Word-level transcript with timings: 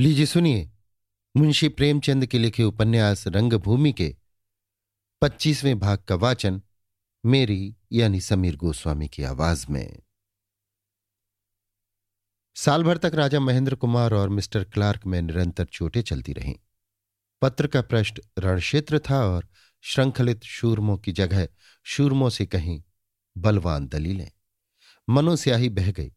लीजिए 0.00 0.26
सुनिए, 0.26 0.70
मुंशी 1.36 1.68
प्रेमचंद 1.68 2.26
के 2.26 2.38
लिखे 2.38 2.64
उपन्यास 2.64 3.26
रंगभूमि 3.26 3.92
के 3.92 4.16
पच्चीसवें 5.22 5.78
भाग 5.78 5.98
का 5.98 6.14
वाचन 6.14 6.62
मेरी 7.26 7.76
यानी 7.92 8.20
समीर 8.20 8.56
गोस्वामी 8.56 9.08
की 9.08 9.22
आवाज़ 9.22 9.66
में। 9.70 10.02
साल 12.56 12.82
भर 12.82 12.96
तक 12.96 13.12
राजा 13.14 13.40
महेंद्र 13.40 13.74
कुमार 13.74 14.14
और 14.14 14.28
मिस्टर 14.28 14.64
क्लार्क 14.64 15.06
में 15.06 15.22
निरंतर 15.22 15.64
चोटें 15.64 16.02
चलती 16.02 16.32
रहीं। 16.32 16.54
पत्र 17.42 17.66
का 17.66 17.82
पृष्ठ 17.82 18.20
रणक्षेत्र 18.38 18.98
था 18.98 19.26
और 19.26 19.48
श्रृंखलित 19.80 20.42
शूरमों 20.42 20.98
की 20.98 21.12
जगह 21.12 21.48
शूरमों 21.84 22.30
से 22.30 22.46
कहीं 22.46 22.82
बलवान 23.38 23.88
दलीलें। 23.88 24.30
मनोस्याही 25.08 25.68
बह 25.68 25.92
गई, 25.92 26.12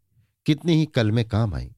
कितनी 0.45 0.73
ही 0.73 0.85
कल 0.85 1.11
में 1.11 1.27
काम 1.27 1.55
आई। 1.55 1.75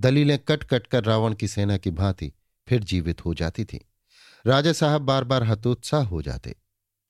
दलीलें 0.00 0.38
कट 0.38 0.64
कट 0.64 0.86
कर 0.86 1.04
रावण 1.04 1.34
की 1.34 1.48
सेना 1.48 1.76
की 1.76 1.90
भांति 1.90 2.32
फिर 2.68 2.84
जीवित 2.84 3.24
हो 3.24 3.34
जाती 3.34 3.64
थीं। 3.64 3.78
राजा 4.46 4.72
साहब 4.72 5.02
बार 5.02 5.24
बार 5.24 5.42
हतोत्साह 5.42 6.04
हो 6.04 6.22
जाते। 6.22 6.54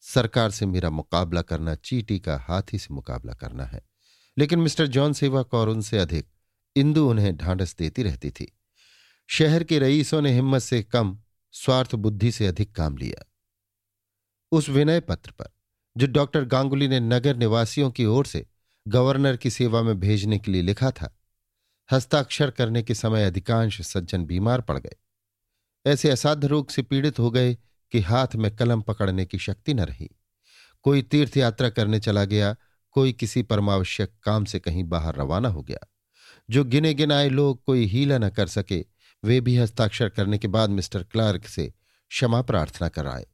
सरकार 0.01 0.51
से 0.51 0.66
मेरा 0.66 0.91
मुकाबला 0.91 1.42
करना, 1.42 1.75
चीटी 1.75 2.19
का 2.19 2.39
हाथी 2.48 2.78
से 2.78 2.95
मुकाबला 2.95 3.33
करना 3.33 3.65
है। 3.65 3.87
लेकिन 4.39 4.59
मिस्टर 4.59 4.87
जॉन 4.87 5.12
सेवक 5.12 5.55
और 5.55 5.69
उनसे 5.69 5.98
अधिक 5.98 6.28
इंदु 6.77 7.11
उन्हें 7.11 7.37
ढांढस 7.37 7.77
देती 7.77 8.02
रहती 8.02 8.30
थी। 8.30 8.59
शहर 9.27 9.64
के 9.64 9.78
रईसों 9.78 10.23
ने 10.23 10.33
हिम्मत 10.33 10.62
से 10.62 10.83
कम, 10.83 11.19
स्वार्थ 11.53 11.95
बुद्धि 11.95 12.33
से 12.33 12.47
अधिक 12.47 12.75
काम 12.75 12.97
लिया। 12.97 13.33
उस 14.53 14.69
विनय 14.69 15.01
पत्र 15.01 15.30
पर, 15.30 15.48
जो 15.97 16.06
डॉक्टर 16.06 16.45
गांगुली 16.45 16.89
ने 16.89 17.01
नगर 17.01 17.37
निवासियों 17.37 17.91
की 17.91 18.05
ओर 18.05 18.27
से 18.27 18.47
गवर्नर 18.89 19.37
की 19.37 19.51
सेवा 19.51 19.83
में 19.83 20.01
भेजने 20.01 20.39
के 20.39 20.53
लिए 20.53 20.62
लिखा 20.62 20.91
था 20.91 21.19
हस्ताक्षर 21.93 22.51
करने 22.51 22.83
के 22.83 22.95
समय 22.95 23.24
अधिकांश 23.24 23.80
सज्जन 23.80 24.25
बीमार 24.25 24.61
पड़ 24.61 24.78
गए। 24.78 24.97
ऐसे 25.86 26.11
असाध्य 26.11 26.47
रोग 26.47 26.70
से 26.70 26.83
पीड़ित 26.83 27.19
हो 27.19 27.31
गए 27.31 27.55
कि 27.92 28.00
हाथ 28.00 28.27
में 28.34 28.56
कलम 28.56 28.83
पकड़ने 28.83 29.25
की 29.25 29.39
शक्ति 29.39 29.75
न 29.75 29.81
रही। 29.81 30.11
कोई 30.83 31.03
तीर्थ 31.03 31.36
यात्रा 31.36 31.69
करने 31.69 32.00
चला 32.00 32.25
गया, 32.25 32.56
कोई 32.91 33.12
किसी 33.12 33.42
परमावश्यक 33.42 34.12
काम 34.23 34.45
से 34.45 34.61
कहीं 34.61 34.84
बाहर 34.84 35.14
रवाना 35.14 35.48
हो 35.48 35.62
गया। 35.62 35.92
जो 36.50 36.64
गिने 36.64 36.95
गिनाए 36.95 37.28
लोग 37.28 37.64
कोई 37.64 37.84
हीला 37.84 38.19
न 38.19 38.28
कर 38.28 38.47
सके, 38.47 38.84
वे 39.25 39.41
भी 39.41 39.56
हस्ताक्षर 39.56 40.08
करने 40.08 40.39
के 40.39 40.48
बाद 40.48 40.70
मिस्टर 40.70 41.03
क्लार्क 41.03 41.47
से 41.47 41.75
क्षमा 42.08 42.42
प्रार्थना 42.42 42.89
कराए। 42.89 43.27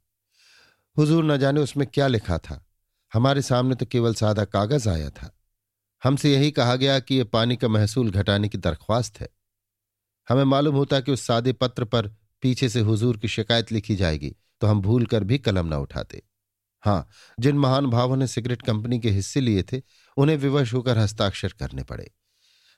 हुजूर 0.98 1.24
न 1.24 1.36
जाने 1.36 1.61
उसमें 1.61 1.86
क्या 1.86 2.06
लिखा 2.06 2.39
था। 2.39 2.67
हमारे 3.12 3.42
सामने 3.42 3.74
तो 3.74 3.86
केवल 3.86 4.14
सादा 4.14 4.44
कागज़ 4.44 4.89
आया 4.89 5.11
था। 5.11 5.39
हमसे 6.02 6.32
यही 6.32 6.50
कहा 6.50 6.76
गया 6.76 6.98
कि 7.00 7.14
यह 7.14 7.24
पानी 7.24 7.56
का 7.56 7.68
महसूल 7.68 8.10
घटाने 8.10 8.48
की 8.48 8.58
दरख्वास्त 8.58 9.20
है। 9.20 9.28
हमें 10.28 10.44
मालूम 10.44 10.74
होता 10.74 11.00
कि 11.00 11.12
उस 11.12 11.26
सादे 11.26 11.52
पत्र 11.52 11.84
पर 11.84 12.08
पीछे 12.42 12.68
से 12.68 12.80
हुजूर 12.80 13.16
की 13.16 13.28
शिकायत 13.28 13.72
लिखी 13.72 13.96
जाएगी 13.96 14.34
तो 14.60 14.66
हम 14.66 14.80
भूल 14.80 15.06
कर 15.06 15.24
भी 15.24 15.38
कलम 15.38 15.66
न 15.66 15.72
उठाते। 15.72 16.22
हाँ 16.84 17.08
जिन 17.40 17.58
महान 17.58 17.86
भावों 17.86 18.16
ने 18.16 18.26
सिगरेट 18.26 18.62
कंपनी 18.62 18.98
के 18.98 19.10
हिस्से 19.10 19.40
लिए 19.40 19.62
थे, 19.62 19.82
उन्हें 20.16 20.36
विवश 20.36 20.72
होकर 20.74 20.98
हस्ताक्षर 20.98 21.52
करने 21.52 21.82
पड़े। 21.82 22.10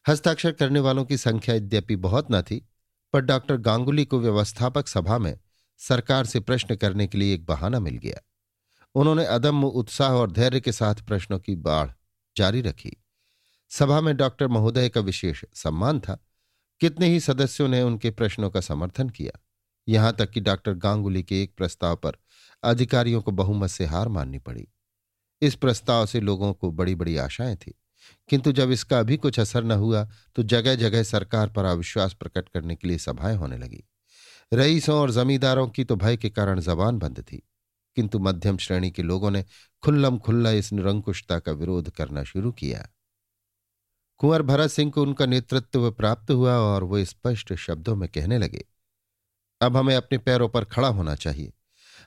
हस्ताक्षर 0.08 0.52
करने 0.52 0.80
वालों 0.80 1.04
की 1.04 1.16
संख्या 1.16 1.54
यद्यपि 1.54 1.96
बहुत 1.96 2.26
न 2.32 2.42
थी, 2.42 2.68
पर 3.12 3.20
डॉक्टर 3.20 3.56
गांगुली 3.56 4.04
को 4.04 4.20
व्यवस्थापक 4.20 4.88
सभा 4.88 5.18
में 5.18 5.38
सरकार 5.78 6.26
से 6.26 6.40
प्रश्न 6.40 6.76
करने 6.76 7.06
के 7.06 7.18
लिए 7.18 7.34
एक 7.34 7.44
बहाना 7.46 7.80
मिल 7.80 7.96
गया। 7.96 8.20
उन्होंने 8.94 9.24
अदम्य 9.24 9.66
उत्साह 9.66 10.12
और 10.12 10.30
धैर्य 10.30 10.60
के 10.60 10.72
साथ 10.72 10.94
प्रश्नों 10.94 11.38
की 11.38 11.54
बाढ़ 11.56 11.90
जारी 12.36 12.60
रखी। 12.60 12.96
सभा 13.72 14.00
में 14.00 14.16
डॉक्टर 14.16 14.48
महोदय 14.48 14.88
का 14.88 15.00
विशेष 15.00 15.44
सम्मान 15.54 16.00
था। 16.00 16.26
कितने 16.80 17.08
ही 17.08 17.20
सदस्यों 17.20 17.68
ने 17.68 17.82
उनके 17.82 18.10
प्रश्नों 18.10 18.50
का 18.50 18.60
समर्थन 18.60 19.08
किया। 19.08 19.40
यहाँ 19.88 20.12
तक 20.12 20.30
कि 20.30 20.40
डॉक्टर 20.40 20.74
गांगुली 20.74 21.22
के 21.22 21.42
एक 21.42 21.54
प्रस्ताव 21.56 21.96
पर 21.96 22.12
अधिकारियों 22.62 23.22
को 23.22 23.30
बहुमत 23.30 23.70
से 23.70 23.86
हार 23.86 24.08
माननी 24.08 24.38
पड़ी। 24.38 24.68
इस 25.42 25.55
प्रस्ताव 25.55 26.06
से 26.06 26.20
लोगों 26.20 26.52
को 26.52 26.70
बड़ी 26.70 26.94
बड़ी 26.94 27.16
आशाएँ 27.16 27.56
थी। 27.56 27.74
किंतु 28.28 28.52
जब 28.52 28.70
इसका 28.70 29.00
अभी 29.00 29.16
कुछ 29.16 29.40
असर 29.40 29.64
न 29.64 29.72
हुआ 29.72 30.11
तो 30.34 30.42
जगह 30.42 30.74
जगह 30.74 31.02
सरकार 31.02 31.48
पर 31.48 31.64
अविश्वास 31.64 32.14
प्रकट 32.14 32.48
करने 32.48 32.77
के 32.77 32.88
लिए 32.88 32.98
सभाएँ 32.98 33.36
होने 33.36 33.58
लगी। 33.58 33.84
रईसों 34.52 35.00
और 35.00 35.11
जमींदारों 35.11 35.68
की 35.68 35.84
तो 35.84 35.96
भय 35.96 36.16
के 36.16 36.30
कारण 36.30 36.61
जबान 36.61 36.98
बंद 36.98 37.20
थी। 37.20 37.48
किंतु 37.96 38.18
मध्यम 38.18 38.56
श्रेणी 38.56 38.90
के 38.90 39.02
लोगों 39.02 39.30
ने 39.30 39.44
खुल्लम 39.84 40.18
खुल्ला 40.18 40.50
इस 40.50 40.72
निरंकुशता 40.72 41.38
का 41.38 41.52
विरोध 41.52 41.90
करना 41.90 42.24
शुरू 42.24 42.52
किया। 42.52 42.88
कुंवर 44.22 44.42
भरत 44.42 44.70
सिंह 44.70 44.90
को 44.90 45.02
उनका 45.02 45.27
नेतृत्व 45.27 45.90
प्राप्त 45.90 46.30
हुआ 46.30 46.52
और 46.55 46.84
वो 46.84 47.05
स्पष्ट 47.05 47.52
शब्दों 47.55 47.96
में 47.96 48.08
कहने 48.08 48.38
लगे, 48.38 48.64
अब 49.60 49.77
हमें 49.77 49.94
अपने 49.96 50.18
पैरों 50.18 50.48
पर 50.48 50.64
खड़ा 50.64 50.88
होना 50.88 51.14
चाहिए। 51.14 51.52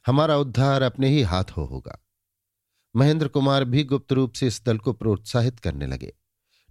हमारा 0.06 0.38
उद्धार 0.38 0.82
अपने 0.82 1.10
ही 1.10 1.22
हाथों 1.22 1.68
होगा। 1.68 2.00
महेंद्र 2.96 3.28
कुमार 3.28 3.64
भी 3.64 3.84
गुप्त 3.84 4.12
रूप 4.12 4.34
से 4.34 4.48
इस 4.48 4.64
दल 4.66 4.78
को 4.78 4.94
प्रोत्साहित 4.94 5.60
करने 5.60 5.88
लगे। 5.88 6.14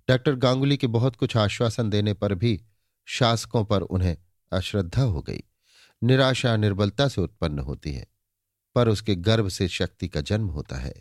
डॉक्टर 0.09 0.35
गांगुली 0.35 0.77
के 0.77 0.87
बहुत 0.87 1.17
कुछ 1.17 1.37
आश्वासन 1.37 1.91
देने 1.91 2.15
पर 2.15 2.35
भी 2.35 2.61
शासकों 3.09 3.65
पर 3.65 3.83
उन्हें 3.83 4.17
अश्रद्धा 4.53 5.03
हो 5.03 5.23
गई। 5.23 5.43
निराशा, 6.03 6.57
निर्बलता 6.57 7.09
से 7.09 7.21
उत्पन्न 7.21 7.59
होती 7.59 7.93
है, 7.93 8.07
पर 8.75 8.89
उसके 8.89 9.15
गर्भ 9.15 9.49
से 9.49 9.69
शक्ति 9.69 10.09
का 10.09 10.21
जन्म 10.21 10.49
होता 10.49 10.77
है। 10.77 10.95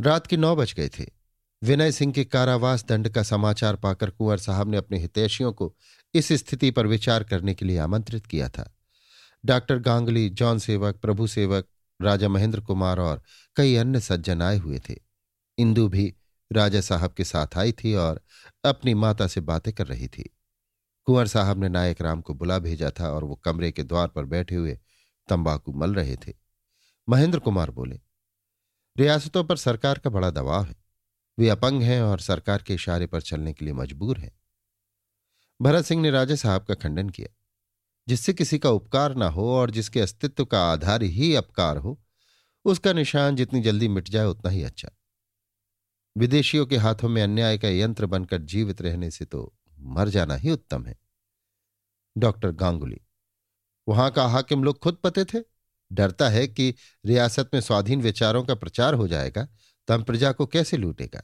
रात 0.00 0.26
के 0.26 0.36
नौ 0.36 0.56
बज 0.56 0.72
गए 0.72 0.88
थे। 0.88 1.21
विनय 1.62 1.92
सिंह 1.92 2.12
के 2.12 2.24
कारावास 2.24 2.84
दंड 2.84 3.08
का 3.08 3.22
समाचार 3.22 3.76
पाकर 3.76 4.10
कुंवर 4.10 4.38
साहब 4.38 4.68
ने 4.68 4.76
अपने 4.76 4.98
हितैषियों 4.98 5.52
को 5.52 5.74
इस 6.14 6.32
स्थिति 6.32 6.70
पर 6.70 6.86
विचार 6.86 7.24
करने 7.24 7.54
के 7.54 7.64
लिए 7.64 7.78
आमंत्रित 7.78 8.26
किया 8.26 8.48
था। 8.48 8.76
डॉक्टर 9.44 9.78
गांगली, 9.78 10.28
जॉन 10.30 10.58
सेवक, 10.58 10.96
प्रभु 10.96 11.26
सेवक, 11.26 11.66
राजा 12.00 12.28
महेंद्र 12.28 12.60
कुमार 12.60 13.00
और 13.00 13.22
कई 13.56 13.76
अन्य 13.76 14.00
सज्जन 14.00 14.42
आए 14.42 14.58
हुए 14.58 14.80
थे। 14.90 14.96
इंदु 15.58 15.88
भी 15.88 16.14
राजा 16.52 16.80
साहब 16.80 17.14
के 17.14 17.24
साथ 17.24 17.56
आई 17.56 17.72
थी 17.72 17.94
और 17.94 18.20
अपनी 18.64 18.94
माता 18.94 19.26
से 19.26 19.40
बातें 19.40 19.72
कर 19.74 19.86
रही 19.86 20.08
थी। 20.08 20.30
कुंवर 21.06 21.26
साहब 21.26 21.58
ने 21.58 21.68
नायक 21.68 22.02
राम 22.02 22.20
को 22.20 22.34
बुला 22.34 22.58
भेजा 22.58 22.90
था 22.90 23.10
और 23.10 23.24
वो 23.24 23.34
कमरे 23.34 23.72
के 23.72 23.82
द्वार 23.82 24.08
पर 24.08 24.24
बैठे 24.24 24.54
हुए 24.54 24.78
तंबाकू 25.28 25.72
मल 25.72 25.94
रहे 25.94 26.16
थे। 26.16 26.32
महेंद्र 27.08 27.38
कुमार 27.38 27.70
बोले, 27.70 28.00
रियासतों 28.96 29.44
पर 29.44 29.56
सरकार 29.56 29.98
का 29.98 30.10
बड़ा 30.10 30.30
दबाव 30.30 30.64
है। 30.64 30.81
वे 31.38 31.48
अपंग 31.48 31.82
हैं 31.82 32.02
और 32.02 32.20
सरकार 32.20 32.62
के 32.62 32.74
इशारे 32.74 33.06
पर 33.06 33.22
चलने 33.22 33.52
के 33.52 33.64
लिए 33.64 33.74
मजबूर 33.74 34.18
हैं। 34.18 34.38
भरत 35.62 35.84
सिंह 35.84 36.02
ने 36.02 36.10
राजा 36.10 36.34
साहब 36.34 36.64
का 36.64 36.74
खंडन 36.74 37.08
किया। 37.10 37.36
जिससे 38.08 38.32
किसी 38.32 38.58
का 38.58 38.70
उपकार 38.70 39.14
ना 39.14 39.26
हो 39.26 39.50
और 39.50 39.70
जिसके 39.70 40.00
अस्तित्व 40.00 40.44
का 40.44 40.72
आधार 40.72 41.02
ही 41.02 41.34
अपकार 41.34 41.76
हो, 41.76 42.00
उसका 42.64 42.92
निशान 42.92 43.36
जितनी 43.36 43.60
जल्दी 43.60 43.88
मिट 43.88 44.08
जाए 44.08 44.26
उतना 44.26 44.50
ही 44.50 44.62
अच्छा। 44.62 44.88
विदेशियों 46.16 46.66
के 46.66 46.76
हाथों 46.76 47.08
में 47.08 47.22
अन्याय 47.22 47.58
का 47.58 47.68
यंत्र 47.68 48.06
बनकर 48.06 48.38
जीवित 48.38 48.82
रहने 48.82 49.10
से 49.10 49.24
तो 49.24 49.54
मर 49.78 50.08
जाना 50.08 50.34
ही 50.34 50.50
उत्तम 50.50 50.86
है। 50.86 50.98
डॉक्टर 52.18 52.50
गांगुली, 52.50 53.00
वहाँ 53.88 54.10
का 54.10 54.26
हाकिम 54.26 54.64
लोग 54.64 54.78
खुद 54.78 54.94
पते 54.94 55.24
थे? 55.24 55.44
डरता 55.92 56.28
है 56.28 56.46
कि 56.46 56.74
रियासत 57.06 57.50
में 57.54 57.60
स्वाधीन 57.60 58.02
विचारों 58.02 58.44
का 58.44 58.54
प्रचार 58.54 58.94
हो 58.94 59.08
जाएगा 59.08 59.48
तो 59.92 60.04
प्रजा 60.04 60.32
को 60.32 60.46
कैसे 60.46 60.76
लूटेगा? 60.76 61.22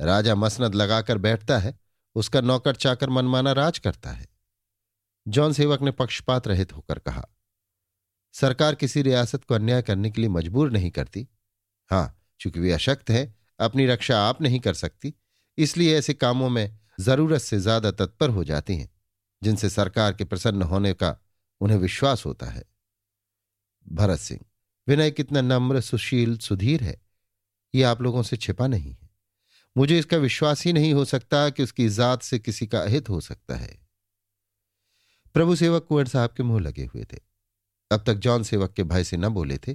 राजा 0.00 0.34
मसनद 0.34 0.74
लगाकर 0.74 1.18
बैठता 1.18 1.58
है, 1.58 1.78
उसका 2.16 2.40
नौकर 2.40 2.76
चाकर 2.76 3.10
मनमाना 3.10 3.52
राज 3.52 3.78
करता 3.78 4.10
है। 4.10 4.26
जॉन 5.26 5.52
सेवक 5.52 5.82
ने 5.82 5.90
पक्षपात 5.90 6.46
रहित 6.48 6.72
होकर 6.72 6.98
कहा, 6.98 7.24
सरकार 8.34 8.74
किसी 8.74 9.02
रियासत 9.02 9.44
को 9.44 9.54
अन्याय 9.54 9.82
करने 9.82 10.10
के 10.10 10.20
लिए 10.20 10.30
मजबूर 10.30 10.70
नहीं 10.70 10.90
करती। 10.90 11.26
हाँ, 11.90 12.20
चूँकि 12.40 12.60
वे 12.60 12.72
अशक्त 12.72 13.10
है, 13.10 13.34
अपनी 13.60 13.86
रक्षा 13.86 14.18
आप 14.20 14.42
नहीं 14.42 14.60
कर 14.60 14.74
सकती, 14.74 15.14
इसलिए 15.58 15.98
ऐसे 15.98 16.14
कामों 16.14 16.48
में 16.48 16.78
ज़रूरत 17.00 17.40
से 17.40 17.58
ज़्यादा 17.60 17.90
तत्पर 17.90 18.30
हो 18.30 18.44
जाती 18.44 18.76
हैं, 18.76 18.90
जिनसे 19.42 19.70
सरकार 19.70 20.12
के 20.12 20.24
प्रसन्न 20.24 20.62
होने 20.62 20.92
का 20.94 21.16
उन्हें 21.60 21.78
विश्वास 21.78 22.24
होता 22.26 22.46
है। 22.46 22.64
भरत 23.86 24.18
सिंह, 24.18 24.40
विनय 24.88 25.10
कितना 25.10 25.40
नम्र, 25.40 25.80
सुशील, 25.80 26.36
सुधीर 26.38 26.82
है। 26.82 27.03
ये 27.74 27.82
आप 27.82 28.02
लोगों 28.02 28.22
से 28.22 28.36
छिपा 28.36 28.66
नहीं 28.66 28.92
है। 28.92 29.10
मुझे 29.76 29.98
इसका 29.98 30.16
विश्वास 30.16 30.64
ही 30.64 30.72
नहीं 30.72 30.94
हो 30.94 31.04
सकता 31.04 31.50
कि 31.50 31.62
उसकी 31.62 31.88
जात 31.88 32.22
से 32.22 32.38
किसी 32.38 32.66
का 32.66 32.80
अहित 32.80 33.08
हो 33.08 33.20
सकता 33.20 33.56
है। 33.56 33.88
प्रभु 35.34 35.56
सेवक 35.56 35.84
कुंवर 35.84 36.08
साहब 36.08 36.30
के 36.30 36.42
मुँह 36.42 36.60
लगे 36.60 36.84
हुए 36.84 37.04
थे। 37.04 37.18
अब 37.92 38.04
तक 38.06 38.14
जॉन 38.14 38.42
सेवक 38.42 38.72
के 38.72 38.82
भय 38.82 39.04
से 39.04 39.16
न 39.16 39.28
बोले 39.28 39.58
थे, 39.58 39.74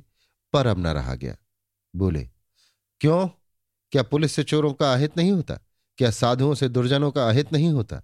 पर 0.54 0.68
अब 0.68 0.80
न 0.80 0.88
रहा 0.88 1.16
गया। 1.16 1.36
बोले, 1.96 2.30
क्यों? 3.00 3.28
क्या 3.92 4.04
पुलिस 4.04 4.32
से 4.32 4.44
चोरों 4.44 4.74
का 4.74 4.94
अहित 4.94 5.18
नहीं 5.18 5.32
होता? 5.32 5.60
क्या 5.98 6.12
साधुओं 6.12 6.56
से 6.56 6.70
दुर्जनों 6.70 7.12
का 7.12 7.30
अहित 7.30 7.54
नहीं 7.54 7.70
होता? 7.70 8.02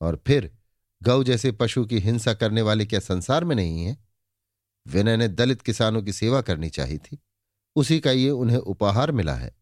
और 0.00 0.22
फिर 0.26 0.58
गौ 1.02 1.24
जैसे 1.24 1.52
पशु 1.52 1.84
की 1.84 1.98
हिंसा 1.98 2.34
करने 2.34 2.62
वाले 2.62 2.86
क्या 2.86 3.00
संसार 3.00 3.44
में 3.44 3.56
नहीं 3.56 3.84
है? 3.84 3.98
विनय 4.86 5.16
ने 5.16 5.28
दलित 5.28 5.62
किसानों 5.62 6.02
की 6.02 6.12
सेवा 6.12 6.40
करनी 6.40 6.70
चाहिए 6.70 6.98
थी। 6.98 7.18
उसी 7.76 8.00
का 8.00 8.10
ये 8.10 8.30
उन्हें 8.30 8.58
उपहार 8.58 9.12
मिला 9.12 9.34
है। 9.34 9.54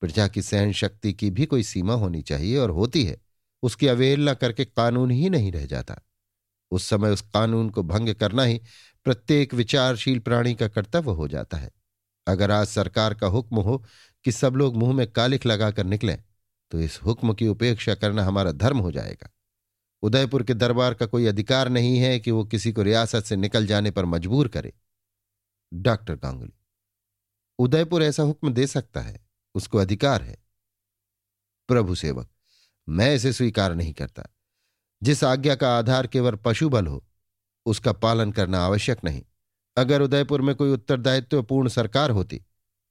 प्रजा 0.00 0.28
की 0.28 0.42
सहन 0.42 0.72
शक्ति 0.72 1.12
की 1.12 1.30
भी 1.30 1.46
कोई 1.46 1.62
सीमा 1.62 1.94
होनी 1.94 2.22
चाहिए 2.22 2.56
और 2.58 2.70
होती 2.70 3.04
है। 3.04 3.20
उसकी 3.62 3.86
अवहेलना 3.86 4.34
करके 4.34 4.64
कानून 4.64 5.10
ही 5.10 5.30
नहीं 5.30 5.52
रह 5.52 5.66
जाता। 5.66 6.00
उस 6.70 6.84
समय 6.84 7.10
उस 7.10 7.20
कानून 7.20 7.70
को 7.70 7.82
भंग 7.82 8.14
करना 8.14 8.42
ही 8.42 8.60
प्रत्येक 9.04 9.54
विचारशील 9.54 10.18
प्राणी 10.18 10.54
का 10.54 10.68
कर्तव्य 10.68 11.10
हो 11.10 11.28
जाता 11.28 11.56
है। 11.56 11.70
अगर 12.26 12.50
आज 12.50 12.66
सरकार 12.66 13.14
का 13.14 13.26
हुक्म 13.26 13.56
हो 13.56 13.84
कि 14.24 14.32
सब 14.32 14.54
लोग 14.54 14.76
मुँह 14.76 14.92
में 14.92 15.06
कालिख 15.12 15.46
लगाकर 15.46 15.84
निकलें 15.84 16.18
तो 16.70 16.80
इस 16.80 17.00
हुक्म 17.02 17.34
की 17.34 17.48
उपेक्षा 17.48 17.94
करना 17.94 18.24
हमारा 18.24 18.52
धर्म 18.52 18.78
हो 18.78 18.90
जाएगा। 18.92 19.30
उदयपुर 20.02 20.42
के 20.42 20.54
दरबार 20.54 20.94
का 20.94 21.06
कोई 21.06 21.26
अधिकार 21.26 21.68
नहीं 21.68 21.98
है 21.98 22.18
कि 22.20 22.30
वो 22.30 22.44
किसी 22.44 22.72
को 22.72 22.82
रियासत 22.82 23.24
से 23.24 23.36
निकल 23.36 23.66
जाने 23.66 23.90
पर 23.90 24.04
मजबूर 24.04 24.48
करे। 24.48 24.72
डॉक्टर 25.74 26.14
गांगुली। 26.14 26.52
उदयपुर 27.58 28.02
ऐसा 28.02 28.22
हुक्म 28.22 28.52
दे 28.52 28.66
सकता 28.66 29.00
है, 29.00 29.20
उसको 29.54 29.78
अधिकार 29.78 30.22
है। 30.22 30.36
प्रभु 31.68 31.94
सेवक, 31.94 32.28
मैं 32.88 33.14
इसे 33.14 33.32
स्वीकार 33.32 33.74
नहीं 33.74 33.92
करता। 33.92 34.26
जिस 35.02 35.24
आज्ञा 35.24 35.54
का 35.54 35.76
आधार 35.78 36.06
केवल 36.06 36.36
पशु 36.36 36.68
बल 36.68 36.86
हो, 36.86 37.04
उसका 37.66 37.92
पालन 37.92 38.32
करना 38.32 38.58
आवश्यक 38.58 39.04
नहीं। 39.04 39.22
अगर 39.76 40.02
उदयपुर 40.02 40.42
में 40.42 40.54
कोई 40.54 40.70
उत्तरदायित्वपूर्ण 40.70 41.68
सरकार 41.68 42.10
होती 42.10 42.42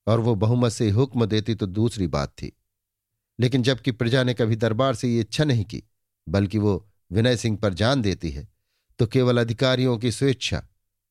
और 0.08 0.20
वो 0.20 0.36
बहुमत 0.36 0.72
से 0.72 0.90
हुक्म 0.90 1.26
देती 1.26 1.56
तो 1.56 1.66
दूसरी 1.66 2.08
बात 2.08 2.30
थी। 2.30 2.52
लेकिन 3.40 3.64
जबकि 3.64 3.92
प्रजा 3.92 4.24
ने 4.24 4.34
कभी 4.34 4.56
दरबार 4.56 4.96
से 4.96 5.08
ये 5.08 5.20
इच्छा 5.20 5.44
नहीं 5.44 5.66
की, 5.66 5.84
बल्कि 6.30 6.58
वो 6.58 6.90
विनय 7.12 7.38
सिंह 7.38 7.58
पर 7.58 7.74
जान 7.74 8.02
देती 8.02 8.32
है 8.32 8.48
तो 9.00 9.08
केवल 9.08 9.42
अधिकारियों 9.42 9.98
की 9.98 10.12
स्वेच्छा, 10.12 10.68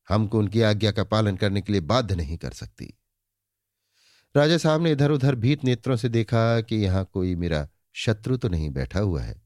हमको 0.09 0.39
उनकी 0.39 0.61
आज्ञा 0.61 0.91
का 0.91 1.03
पालन 1.03 1.35
करने 1.37 1.61
के 1.61 1.71
लिए 1.71 1.81
बाध्य 1.81 2.15
नहीं 2.15 2.37
कर 2.37 2.51
सकती। 2.51 2.93
राजा 4.35 4.57
साहब 4.57 4.81
ने 4.81 4.91
इधर 4.91 5.11
उधर 5.11 5.35
भीत 5.35 5.63
नेत्रों 5.63 5.95
से 5.95 6.09
देखा 6.09 6.61
कि 6.61 6.75
यहाँ 6.75 7.03
कोई 7.05 7.35
मेरा 7.35 7.67
शत्रु 7.95 8.37
तो 8.37 8.49
नहीं 8.49 8.69
बैठा 8.69 8.99
हुआ 8.99 9.21
है। 9.21 9.41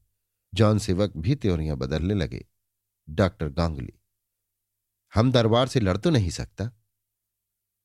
जॉन 0.52 0.78
सेवक 0.78 1.16
भी 1.16 1.34
त्योरियाँ 1.34 1.76
बदलने 1.76 2.14
लगे। 2.14 2.44
डॉक्टर 3.08 3.48
गांगुली, 3.48 3.92
हम 5.12 5.32
दरबार 5.32 5.68
से 5.68 5.80
लड़ 5.80 5.96
तो 5.96 6.10
नहीं 6.10 6.30
सकता? 6.30 6.64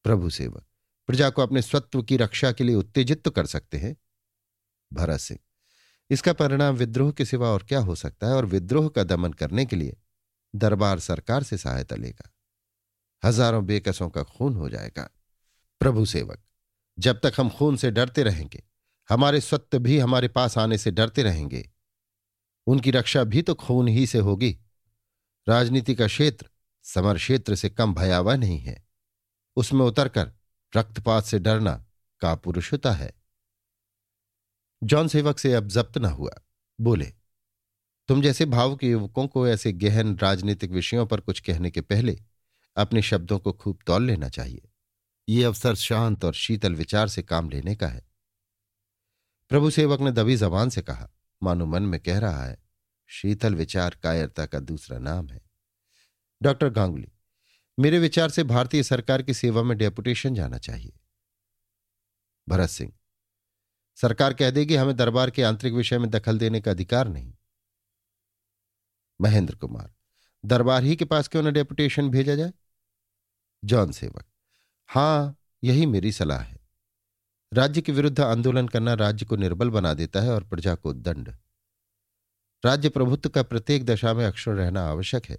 प्रभु 0.05 0.29
सेवक, 0.29 0.63
प्रजा 1.09 1.29
को 1.29 1.41
अपने 1.41 1.61
स्वत्व 1.61 2.01
की 2.03 2.17
रक्षा 2.17 2.51
के 2.51 2.63
लिए 2.63 2.75
उत्तेजित 2.75 3.23
तो 3.23 3.31
कर 3.31 3.45
सकते 3.45 3.77
हैं। 3.77 3.95
भरत 4.91 5.19
सिंह, 5.19 5.39
इसका 6.09 6.33
परिणाम 6.33 6.75
विद्रोह 6.75 7.11
के 7.11 7.25
सिवा 7.25 7.49
और 7.49 7.63
क्या 7.63 7.79
हो 7.79 7.95
सकता 7.95 8.27
है 8.27 8.33
और 8.33 8.45
विद्रोह 8.45 8.89
का 8.89 9.03
दमन 9.03 9.33
करने 9.33 9.65
के 9.65 9.75
लिए 9.75 9.97
दरबार 10.53 10.99
सरकार 11.01 11.43
से 11.43 11.57
सहायता 11.57 11.95
लेगा। 11.95 12.31
हज़ारों 13.23 13.65
बेकसों 13.65 14.09
का 14.09 14.23
खून 14.25 14.55
हो 14.55 14.69
जाएगा। 14.69 15.09
प्रभु 15.81 16.05
सेवक 16.05 16.43
जब 16.99 17.19
तक 17.19 17.33
हम 17.37 17.49
खून 17.49 17.77
से 17.77 17.91
डरते 17.91 18.23
रहेंगे, 18.23 18.63
हमारे 19.09 19.41
स्वत्व 19.41 19.79
भी 19.79 19.99
हमारे 19.99 20.27
पास 20.27 20.57
आने 20.57 20.77
से 20.77 20.91
डरते 20.91 21.23
रहेंगे। 21.23 21.71
उनकी 22.67 22.91
रक्षा 22.91 23.23
भी 23.23 23.41
तो 23.41 23.55
खून 23.55 23.87
ही 23.87 24.07
से 24.07 24.19
होगी। 24.19 24.59
राजनीति 25.49 25.95
का 25.95 26.07
क्षेत्र, 26.07 26.49
समर 26.83 27.15
क्षेत्र 27.15 27.55
से 27.55 27.69
कम 27.69 27.93
भयावह 27.93 28.37
नहीं 28.37 28.59
है। 28.59 28.87
उसमें 29.55 29.85
उतरकर 29.85 30.31
रक्तपात 30.77 31.23
से 31.23 31.39
डरना 31.39 31.85
का 32.19 32.35
पुरुषता 32.35 32.91
है। 32.91 33.13
जॉन 34.83 35.07
सेवक 35.07 35.39
से 35.39 35.53
अब 35.53 35.67
जब्त 35.67 35.97
न 35.97 36.05
हुआ। 36.05 36.31
बोले, 36.81 37.13
तुम 38.07 38.21
जैसे 38.21 38.45
भाव 38.45 38.75
के 38.75 38.89
युवकों 38.89 39.27
को 39.27 39.47
ऐसे 39.47 39.73
गहन 39.73 40.17
राजनीतिक 40.17 40.71
विषयों 40.71 41.05
पर 41.05 41.19
कुछ 41.19 41.39
कहने 41.39 41.71
के 41.71 41.81
पहले 41.81 42.19
अपने 42.77 43.01
शब्दों 43.01 43.39
को 43.39 43.53
खूब 43.53 43.79
तौल 43.87 44.03
लेना 44.03 44.29
चाहिए। 44.29 44.69
ये 45.29 45.43
अवसर 45.43 45.75
शांत 45.75 46.25
और 46.25 46.33
शीतल 46.33 46.75
विचार 46.75 47.07
से 47.07 47.23
काम 47.23 47.49
लेने 47.49 47.75
का 47.75 47.87
है। 47.87 48.05
प्रभु 49.49 49.69
सेवक 49.69 49.99
ने 49.99 50.11
दबी 50.11 50.35
जबान 50.35 50.69
से 50.69 50.81
कहा, 50.81 51.09
मानो 51.43 51.65
मन 51.65 51.83
में 51.83 51.99
कह 51.99 52.19
रहा 52.19 52.45
है, 52.45 52.63
शीतल 53.07 53.55
विचार 53.55 53.95
कायरता 54.03 54.45
का 54.45 54.59
दूसरा 54.59 54.99
नाम 54.99 55.29
है। 55.29 55.41
डॉक्टर 56.41 56.69
गांगुली, 56.69 57.11
मेरे 57.79 57.99
विचार 57.99 58.29
से 58.29 58.43
भारतीय 58.43 58.83
सरकार 58.83 59.21
की 59.21 59.33
सेवा 59.33 59.63
में 59.63 59.77
डेपुटेशन 59.77 60.35
जाना 60.35 60.57
चाहिए। 60.57 60.99
भरत 62.49 62.69
सिंह, 62.69 62.93
सरकार 63.95 64.33
कह 64.33 64.51
देगी, 64.51 64.75
हमें 64.75 64.95
दरबार 64.95 65.31
के 65.31 65.43
आंतरिक 65.43 65.73
विषय 65.73 65.97
में 65.97 66.09
दखल 66.09 66.39
देने 66.39 66.61
का 66.61 66.71
अधिकार 66.71 67.07
नहीं। 67.07 67.33
महेंद्र 69.21 69.55
कुमार, 69.55 69.93
दरबार 70.45 70.83
ही 70.83 70.95
के 70.95 71.05
पास 71.05 71.27
क्यों 71.27 71.43
न 71.43 71.51
डेपुटेशन 71.51 72.09
भेजा 72.09 72.35
जाए? 72.35 72.53
जॉन 73.65 73.91
सेवक 73.91 74.25
हाँ, 74.93 75.37
यही 75.63 75.85
मेरी 75.85 76.11
सलाह 76.11 76.39
है। 76.39 76.59
राज्य 77.53 77.81
के 77.81 77.91
विरुद्ध 77.91 78.19
आंदोलन 78.19 78.67
करना 78.67 78.93
राज्य 78.93 79.25
को 79.25 79.35
निर्बल 79.35 79.69
बना 79.69 79.93
देता 79.93 80.21
है 80.21 80.29
और 80.29 80.43
प्रजा 80.43 80.75
को 80.75 80.93
दंड। 80.93 81.29
राज्य 82.65 82.89
प्रभुत्व 82.89 83.29
का 83.29 83.43
प्रत्येक 83.43 83.85
दशा 83.85 84.13
में 84.13 84.25
अक्षर 84.25 84.51
रहना 84.51 84.87
आवश्यक 84.87 85.25
है। 85.25 85.37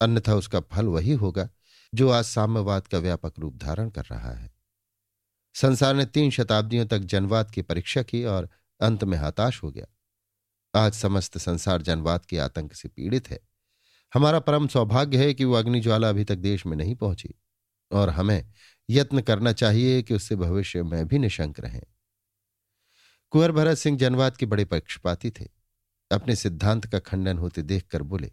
अन्यथा 0.00 0.34
उसका 0.34 0.60
फल 0.60 0.86
वही 0.86 1.12
होगा, 1.12 1.48
जो 1.94 2.10
आज 2.10 2.24
साम्यवाद 2.24 2.86
का 2.86 2.98
व्यापक 2.98 3.38
रूप 3.38 3.56
धारण 3.56 3.90
कर 3.90 4.02
रहा 4.02 4.32
है। 4.32 4.54
संसार 5.54 5.94
ने 5.94 6.04
तीन 6.04 6.30
शताब्दियों 6.30 6.86
तक 6.86 6.98
जनवाद 6.98 7.50
की 7.50 7.62
परीक्षा 7.62 8.02
की 8.02 8.24
और 8.24 8.48
अंत 8.80 9.04
में 9.04 9.18
हताश 9.18 9.62
हो 9.62 9.70
गया। 9.70 9.86
आज 10.74 10.92
समस्त 10.92 11.38
संसार 11.38 11.82
जनवाद 11.82 12.26
के 12.26 12.38
आतंक 12.38 12.72
से 12.72 12.88
पीड़ित 12.88 13.30
है। 13.30 13.40
हमारा 14.14 14.40
परम 14.40 14.66
सौभाग्य 14.66 15.26
है 15.26 15.34
कि 15.34 15.44
वो 15.44 15.54
अग्निज्वाला 15.54 16.08
अभी 16.08 16.24
तक 16.24 16.36
देश 16.36 16.66
में 16.66 16.76
नहीं 16.76 16.94
पहुँची 16.94 17.34
और 17.92 18.10
हमें 18.10 18.52
यत्न 18.90 19.20
करना 19.20 19.52
चाहिए 19.52 20.02
कि 20.02 20.14
उससे 20.14 20.36
भविष्य 20.36 20.82
में 20.82 21.06
भी 21.08 21.18
निशंक 21.18 21.60
रहें। 21.60 21.82
कुंवर 23.30 23.52
भरत 23.52 23.78
सिंह 23.78 23.98
जनवाद 23.98 24.36
के 24.36 24.46
बड़े 24.46 24.64
पक्षपाती 24.64 25.30
थे। 25.30 25.48
अपने 26.10 26.36
सिद्धांत 26.36 26.86
का 26.86 26.98
खंडन 26.98 27.38
होते 27.38 27.62
देखकर 27.62 28.02
बोले, 28.02 28.32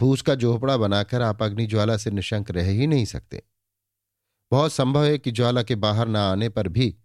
फूस 0.00 0.22
का 0.22 0.34
जोहपड़ा 0.34 0.76
बनाकर 0.76 1.22
आप 1.22 1.42
अग्नि 1.42 1.66
ज्वाला 1.66 1.96
से 1.96 2.10
निशंक 2.10 2.50
रह 2.50 2.68
ही 2.70 2.86
नहीं 2.86 3.04
सकते। 3.04 3.42
बहुत 4.50 4.72
संभव 4.72 5.04
है 5.04 5.18
कि 5.18 5.30
ज्वाला 5.30 5.62
के 5.62 5.74
बाहर 5.74 6.08
ना 6.08 6.22
आने 6.30 6.48
पर 6.48 6.68
भी 6.68 6.96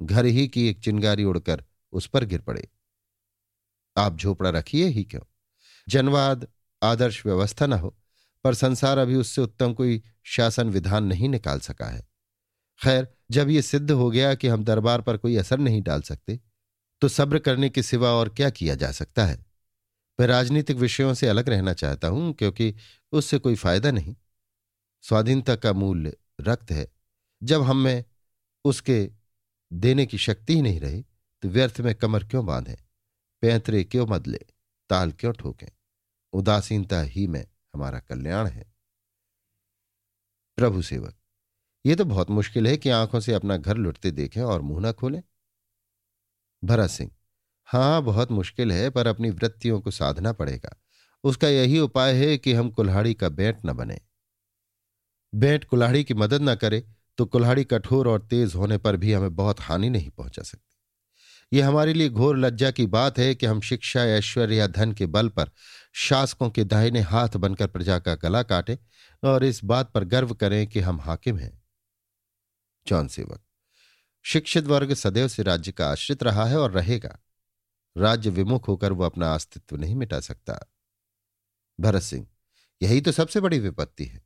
घर 0.00 0.24
ही 0.24 0.48
की 0.48 0.68
एक 0.68 0.80
चिंगारी 0.80 1.24
उड़कर 1.24 1.64
उस 1.92 2.06
पर 2.06 2.24
गिर 2.24 2.40
पड़े। 2.40 2.68
आप 3.96 4.16
झोपड़ा 4.16 4.50
रखिए 4.50 4.86
ही 4.86 5.04
क्यों? 5.04 5.22
जनवाद, 5.88 6.46
आदर्श 6.82 7.26
व्यवस्था 7.26 7.66
न 7.66 7.72
हो, 7.72 7.96
पर 8.44 8.54
संसार 8.54 8.98
अभी 8.98 9.14
उससे 9.14 9.40
उत्तम 9.40 9.74
कोई 9.74 10.02
शासन 10.30 10.68
विधान 10.70 11.04
नहीं 11.04 11.28
निकाल 11.28 11.60
सका 11.60 11.86
है। 11.86 12.06
खैर, 12.80 13.08
जब 13.30 13.48
यह 13.48 13.60
सिद्ध 13.60 13.90
हो 13.90 14.10
गया 14.10 14.34
कि 14.34 14.48
हम 14.48 14.64
दरबार 14.64 15.02
पर 15.02 15.16
कोई 15.16 15.36
असर 15.36 15.58
नहीं 15.58 15.82
डाल 15.82 16.02
सकते 16.02 16.38
तो 17.02 17.08
सब्र 17.08 17.38
करने 17.38 17.68
के 17.70 17.82
सिवा 17.82 18.10
और 18.10 18.28
क्या 18.28 18.50
किया 18.50 18.74
जा 18.74 18.90
सकता 18.92 19.24
है? 19.24 19.36
मैं 20.18 20.26
राजनीतिक 20.26 20.76
विषयों 20.76 21.12
से 21.14 21.28
अलग 21.28 21.48
रहना 21.48 21.72
चाहता 21.72 22.08
हूँ, 22.08 22.32
क्योंकि 22.32 22.74
उससे 23.12 23.38
कोई 23.38 23.54
फ़ायदा 23.54 23.90
नहीं। 23.90 24.14
स्वाधीनता 25.04 25.56
का 25.56 25.72
मूल्य 25.72 26.16
रक्त 26.40 26.70
है। 26.70 26.86
जब 27.42 27.62
हम 27.62 27.76
में 27.76 28.04
उसके 28.64 29.10
देने 29.70 30.06
की 30.06 30.18
शक्ति 30.18 30.54
ही 30.54 30.62
नहीं 30.62 30.80
रही 30.80 31.02
तो 31.42 31.48
व्यर्थ 31.48 31.80
में 31.80 31.94
कमर 31.94 32.24
क्यों 32.24 32.44
बांधे? 32.46 32.76
पैंतरे 33.42 33.82
क्यों 33.84 34.06
मदले? 34.06 34.38
ताल 34.90 35.12
क्यों 35.12 35.32
ठोकें? 35.32 35.68
उदासीनता 36.32 37.00
ही 37.02 37.26
में 37.26 37.44
हमारा 37.74 37.98
कल्याण 38.00 38.46
है। 38.46 38.64
प्रभु 40.60 40.82
सेवक। 40.82 41.14
ये 41.84 41.94
तो 41.94 42.04
बहुत 42.04 42.30
मुश्किल 42.30 42.66
है 42.66 42.76
कि 42.76 42.90
आँखों 42.90 43.20
से 43.20 43.32
अपना 43.32 43.56
घर 43.56 43.76
लुटते 43.76 44.10
देखें 44.10 44.42
और 44.42 44.62
मुँह 44.62 44.80
ना 44.80 44.92
खोलें। 44.92 45.22
भरत 46.62 46.90
सिंह 46.90 47.10
हाँ 47.68 48.02
बहुत 48.02 48.30
मुश्किल 48.30 48.72
है, 48.72 48.90
पर 48.90 49.06
अपनी 49.06 49.30
वृत्तियों 49.30 49.80
को 49.80 49.90
साधना 49.90 50.32
पड़ेगा। 50.32 50.74
उसका 51.24 51.48
यही 51.48 51.78
उपाय 51.78 52.12
है 52.14 52.36
कि 52.38 52.52
हम 52.52 52.70
कुल्हाड़ी 52.70 53.14
का 53.14 53.28
बेंट 53.28 53.58
न 53.66 53.72
बने। 53.72 54.00
बेंट 55.32 55.64
कुल्हाड़ी 55.64 56.04
की 56.04 56.14
मदद 56.14 56.42
न 56.42 56.54
करे 56.54 56.82
तो 57.18 57.26
कुल्हाड़ी 57.26 57.64
कठोर 57.64 58.08
और 58.08 58.22
तेज 58.22 58.54
होने 58.54 58.78
पर 58.78 58.96
भी 58.96 59.12
हमें 59.12 59.34
बहुत 59.36 59.60
हानि 59.60 59.90
नहीं 59.90 60.10
पहुँचा 60.10 60.42
सकती। 60.42 60.69
यह 61.52 61.68
हमारे 61.68 61.92
लिए 61.92 62.08
घोर 62.08 62.38
लज्जा 62.38 62.70
की 62.70 62.86
बात 62.86 63.18
है 63.18 63.34
कि 63.34 63.46
हम 63.46 63.60
शिक्षा, 63.60 64.04
ऐश्वर्य 64.04 64.56
या 64.56 64.66
धन 64.66 64.92
के 64.92 65.06
बल 65.06 65.28
पर 65.28 65.50
शासकों 65.92 66.50
के 66.50 66.64
दाहिने 66.64 67.00
हाथ 67.00 67.28
बनकर 67.28 67.66
प्रजा 67.66 67.98
का 67.98 68.14
गला 68.14 68.42
काटें 68.42 68.76
और 69.24 69.44
इस 69.44 69.64
बात 69.64 69.90
पर 69.92 70.04
गर्व 70.04 70.34
करें 70.34 70.66
कि 70.66 70.80
हम 70.80 71.00
हाकिम 71.00 71.38
हैं। 71.38 71.62
चौन 72.86 73.08
सेवक, 73.08 73.40
शिक्षित 74.24 74.64
वर्ग 74.64 74.94
सदैव 74.94 75.28
से 75.28 75.42
राज्य 75.42 75.72
का 75.72 75.90
आश्रित 75.90 76.22
रहा 76.22 76.44
है 76.44 76.58
और 76.58 76.70
रहेगा। 76.70 77.18
राज्य 77.96 78.30
विमुख 78.30 78.68
होकर 78.68 78.92
वह 78.92 79.06
अपना 79.06 79.34
अस्तित्व 79.34 79.76
नहीं 79.76 79.94
मिटा 79.94 80.20
सकता। 80.20 80.58
भरत 81.80 82.02
सिंह, 82.02 82.26
यही 82.82 83.00
तो 83.00 83.12
सबसे 83.12 83.40
बड़ी 83.40 83.58
विपत्ति 83.58 84.04
है। 84.04 84.22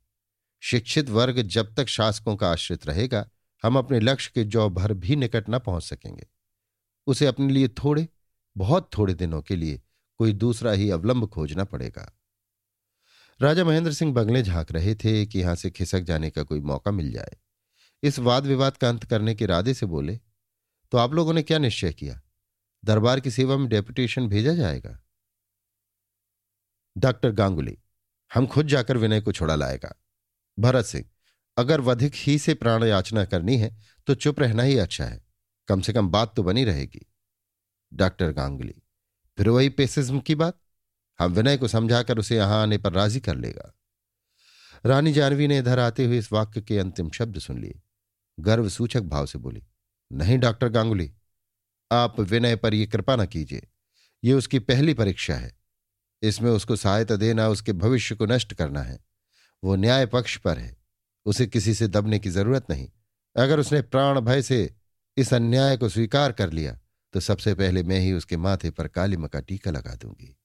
शिक्षित 0.61 1.09
वर्ग 1.09 1.41
जब 1.41 1.73
तक 1.75 1.87
शासकों 1.87 2.35
का 2.35 2.51
आश्रित 2.51 2.85
रहेगा, 2.87 3.29
हम 3.63 3.77
अपने 3.77 3.99
लक्ष्य 3.99 4.31
के 4.35 4.43
जौ 4.43 4.69
भर 4.69 4.93
भी 4.93 5.15
निकट 5.15 5.45
न 5.49 5.59
पहुँच 5.59 5.83
सकेंगे। 5.83 6.27
उसे 7.07 7.25
अपने 7.25 7.53
लिए 7.53 7.67
थोड़े, 7.75 8.07
बहुत 8.55 8.89
थोड़े 8.97 9.13
दिनों 9.13 9.41
के 9.41 9.55
लिए 9.55 9.81
कोई 10.19 10.33
दूसरा 10.33 10.71
ही 10.71 10.89
अवलंब 10.89 11.27
खोजना 11.29 11.63
पड़ेगा। 11.63 12.11
राजा 13.39 13.63
महेंद्र 13.65 13.93
सिंह 13.93 14.13
बंगले 14.13 14.41
झाँक 14.43 14.71
रहे 14.71 14.95
थे 14.95 15.25
कि 15.25 15.39
यहाँ 15.39 15.55
से 15.55 15.71
खिसक 15.71 16.01
जाने 16.01 16.29
का 16.29 16.43
कोई 16.43 16.59
मौका 16.61 16.91
मिल 16.91 17.11
जाए। 17.11 17.37
इस 18.03 18.19
वाद 18.19 18.45
विवाद 18.45 18.77
का 18.77 18.89
अंत 18.89 19.03
करने 19.03 19.33
के 19.35 19.43
इरादे 19.43 19.73
से 19.73 19.85
बोले 19.85 20.19
तो 20.91 20.97
आप 20.97 21.13
लोगों 21.13 21.33
ने 21.33 21.41
क्या 21.43 21.57
निश्चय 21.57 21.93
किया? 21.93 22.21
दरबार 22.83 23.19
की 23.19 23.31
सेवा 23.31 23.57
में 23.57 23.67
डेपुटेशन 23.69 24.27
भेजा 24.27 24.53
जाएगा? 24.53 24.99
डॉक्टर 26.95 27.31
गांगुली, 27.31 27.77
हम 28.31 28.47
खुद 28.47 28.67
जाकर 28.67 28.97
विनय 28.97 29.21
को 29.21 29.31
छोड़ा 29.31 29.55
लाएगा। 29.55 29.95
भरत 30.57 30.85
सिंह, 30.85 31.05
अगर 31.57 31.81
वधिक 31.81 32.13
ही 32.17 32.37
से 32.39 32.53
प्राण 32.53 32.83
याचना 32.83 33.25
करनी 33.25 33.57
है 33.57 33.75
तो 34.07 34.15
चुप 34.15 34.39
रहना 34.39 34.63
ही 34.63 34.77
अच्छा 34.77 35.05
है। 35.05 35.24
कम 35.67 35.81
से 35.81 35.93
कम 35.93 36.09
बात 36.09 36.35
तो 36.35 36.43
बनी 36.43 36.63
रहेगी। 36.63 37.05
डॉक्टर 37.91 38.31
गांगुली, 38.31 38.75
फिर 39.37 39.49
वही 39.49 39.69
पेसिज्म 39.69 40.19
की 40.19 40.35
बात? 40.35 40.59
हम 41.19 41.31
विनय 41.31 41.57
को 41.57 41.67
समझाकर 41.67 42.19
उसे 42.19 42.35
यहाँ 42.35 42.61
आने 42.61 42.77
पर 42.77 42.93
राज़ी 42.93 43.19
कर 43.19 43.35
लेगा। 43.35 43.71
रानी 44.85 45.13
जानवी 45.13 45.47
ने 45.47 45.57
इधर 45.57 45.79
आते 45.79 46.05
हुए 46.05 46.17
इस 46.17 46.31
वाक्य 46.31 46.61
के 46.61 46.79
अंतिम 46.79 47.09
शब्द 47.09 47.39
सुन 47.39 47.61
लिए। 47.61 47.81
गर्व 48.37 48.69
सूचक 48.69 49.01
भाव 49.01 49.25
से 49.25 49.39
बोली, 49.39 49.63
नहीं 50.11 50.37
डॉक्टर 50.39 50.69
गांगुली, 50.69 51.11
आप 51.91 52.19
विनय 52.19 52.55
पर 52.55 52.73
यह 52.73 52.85
कृपा 52.85 53.15
न 53.15 53.25
कीजिए। 53.25 53.67
ये 54.23 54.33
उसकी 54.33 54.59
पहली 54.59 54.93
परीक्षा 54.93 55.35
है। 55.35 55.55
इसमें 56.21 56.49
उसको 56.51 56.75
सहायता 56.75 57.15
देना, 57.15 57.47
उसके 57.47 57.73
भविष्य 57.73 58.15
को 58.15 58.25
नष्ट 58.25 58.53
करना 58.53 58.81
है। 58.81 58.99
वो 59.63 59.75
न्याय 59.75 60.05
पक्ष 60.05 60.37
पर 60.37 60.59
है। 60.59 60.75
उसे 61.25 61.45
किसी 61.47 61.73
से 61.73 61.87
दबने 61.87 62.19
की 62.19 62.29
ज़रूरत 62.29 62.69
नहीं। 62.69 62.87
अगर 63.35 63.59
उसने 63.59 63.81
प्राण 63.81 64.19
भय 64.19 64.41
से 64.41 64.75
इस 65.17 65.33
अन्याय 65.33 65.77
को 65.77 65.89
स्वीकार 65.89 66.31
कर 66.31 66.51
लिया 66.51 66.79
तो 67.13 67.19
सबसे 67.19 67.53
पहले 67.53 67.83
मैं 67.83 67.99
ही 67.99 68.11
उसके 68.13 68.37
माथे 68.37 68.69
पर 68.69 68.87
काली 68.87 69.17
का 69.17 69.39
टीका 69.39 69.71
लगा 69.71 69.95
दूँगी। 69.95 70.37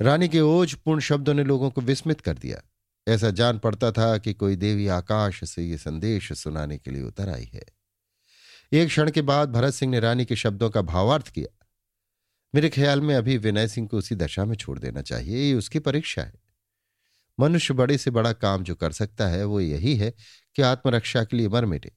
रानी 0.00 0.28
के 0.28 0.40
ओजपूर्ण 0.40 1.00
शब्दों 1.00 1.34
ने 1.34 1.44
लोगों 1.44 1.70
को 1.70 1.80
विस्मित 1.80 2.20
कर 2.20 2.38
दिया। 2.38 2.62
ऐसा 3.08 3.30
जान 3.30 3.58
पड़ता 3.58 3.92
था 3.92 4.18
कि 4.18 4.34
कोई 4.34 4.56
देवी 4.56 4.86
आकाश 4.86 5.50
से 5.50 5.62
ये 5.62 5.78
संदेश 5.78 6.32
सुनाने 6.32 6.78
के 6.78 6.90
लिए 6.90 7.02
उतर 7.02 7.28
आई 7.28 7.50
है। 7.54 7.64
एक 8.72 8.88
क्षण 8.88 9.10
के 9.10 9.22
बाद 9.22 9.52
भरत 9.52 9.74
सिंह 9.74 9.92
ने 9.92 10.00
रानी 10.00 10.24
के 10.24 10.36
शब्दों 10.36 10.70
का 10.70 10.82
भावार्थ 10.82 11.28
किया। 11.28 11.66
मेरे 12.54 12.68
ख्याल 12.68 13.00
में 13.00 13.14
अभी 13.14 13.36
विनय 13.36 13.68
सिंह 13.68 13.88
को 13.88 13.98
उसी 13.98 14.14
दशा 14.14 14.44
में 14.44 14.56
छोड़ 14.56 14.78
देना 14.78 15.02
चाहिए, 15.02 15.38
ये 15.38 15.54
उसकी 15.54 15.78
परीक्षा 15.78 16.22
है। 16.22 16.34
मनुष्य 17.40 17.74
बड़े 17.74 17.98
से 17.98 18.10
बड़ा 18.10 18.32
काम 18.32 18.64
जो 18.64 18.74
कर 18.74 18.92
सकता 18.92 19.28
है, 19.28 19.44
वो 19.44 19.60
यही 19.60 19.96
है 19.96 20.14
कि 20.54 20.62
आत्मरक्षा 20.62 21.24
के 21.24 21.36
लिए 21.36 21.48
मर 21.48 21.64
मिटे। 21.64 21.92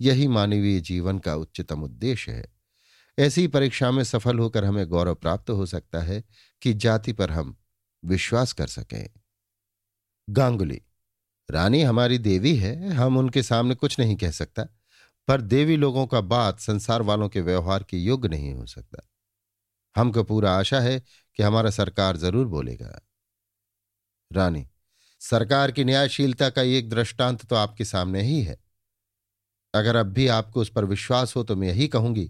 यही 0.00 0.26
मानवीय 0.28 0.80
जीवन 0.80 1.18
का 1.18 1.34
उच्चतम 1.34 1.82
उद्देश्य 1.82 2.32
है। 2.32 2.52
ऐसी 3.18 3.46
परीक्षा 3.46 3.90
में 3.90 4.04
सफल 4.04 4.38
होकर 4.38 4.64
हमें 4.64 4.86
गौरव 4.86 5.14
प्राप्त 5.14 5.50
हो 5.50 5.66
सकता 5.66 6.00
है 6.00 6.22
कि 6.62 6.72
जाति 6.74 7.12
पर 7.12 7.30
हम 7.30 7.56
विश्वास 8.04 8.52
कर 8.52 8.66
सकें। 8.66 9.08
गांगुली, 10.28 10.80
रानी 11.48 11.82
हमारी 11.82 12.18
देवी 12.18 12.56
है, 12.56 12.90
हम 12.90 13.16
उनके 13.16 13.42
सामने 13.42 13.74
कुछ 13.74 13.98
नहीं 13.98 14.16
कह 14.16 14.30
सकता, 14.30 14.64
पर 15.28 15.40
देवी 15.40 15.76
लोगों 15.76 16.06
का 16.06 16.20
बात 16.20 16.60
संसार 16.60 17.02
वालों 17.02 17.28
के 17.28 17.40
व्यवहार 17.40 17.82
के 17.82 17.96
योग्य 17.96 18.28
नहीं 18.28 18.52
हो 18.54 18.66
सकता। 18.66 19.08
हमको 19.96 20.22
पूरा 20.24 20.52
आशा 20.52 20.80
है 20.80 20.98
कि 21.36 21.42
हमारा 21.42 21.70
सरकार 21.70 22.16
ज़रूर 22.16 22.46
बोलेगा। 22.46 23.00
रानी, 24.30 24.66
सरकार 25.20 25.70
की 25.70 25.84
न्यायशीलता 25.84 26.50
का 26.50 26.62
एक 26.62 26.88
दृष्टांत 26.88 27.44
तो 27.44 27.56
आपके 27.56 27.84
सामने 27.84 28.22
ही 28.22 28.42
है। 28.42 28.61
अगर 29.74 29.96
अब 29.96 30.06
भी 30.06 30.26
आपको 30.28 30.60
उस 30.60 30.70
पर 30.70 30.84
विश्वास 30.84 31.36
हो 31.36 31.42
तो 31.44 31.56
मैं 31.56 31.68
यही 31.68 31.88
कहूँगी 31.88 32.24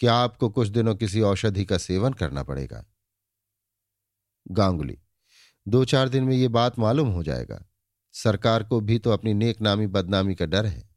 कि 0.00 0.06
आपको 0.06 0.48
कुछ 0.50 0.68
दिनों 0.68 0.94
किसी 0.94 1.20
औषधि 1.20 1.64
का 1.64 1.78
सेवन 1.78 2.12
करना 2.12 2.42
पड़ेगा। 2.42 2.84
गांगुली, 4.46 4.98
दो 5.66 5.84
चार 5.84 6.08
दिन 6.08 6.24
में 6.24 6.36
ये 6.36 6.48
बात 6.48 6.78
मालूम 6.78 7.08
हो 7.08 7.22
जाएगा। 7.22 7.64
सरकार 8.14 8.64
को 8.64 8.80
भी 8.80 8.98
तो 8.98 9.10
अपनी 9.10 9.34
नेक 9.34 9.60
नामी, 9.60 9.86
बदनामी 9.86 10.34
का 10.34 10.46
डर 10.46 10.66
है। 10.66 10.88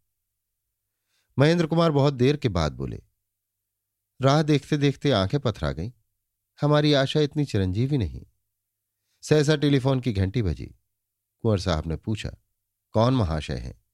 महेंद्र 1.37 1.67
कुमार 1.67 1.91
बहुत 1.91 2.13
देर 2.13 2.37
के 2.37 2.49
बाद 2.49 2.73
बोले, 2.73 3.01
राह 4.19 4.41
देखते 4.41 4.77
देखते 4.77 5.11
आँखें 5.11 5.39
पथरा 5.39 5.71
गईं। 5.71 5.91
हमारी 6.59 6.93
आशा 6.93 7.19
इतनी 7.19 7.45
चिरंजीवी 7.45 7.97
नहीं। 7.97 8.25
सहसा 9.23 9.55
टेलीफोन 9.55 9.99
की 9.99 10.13
घंटी 10.13 10.41
बजी। 10.41 10.65
कुंवर 11.43 11.59
साहब 11.59 11.87
ने 11.87 11.95
पूछा, 11.95 12.31
कौन 12.95 13.13
महाशय 13.13 13.53
हैं? 13.53 13.86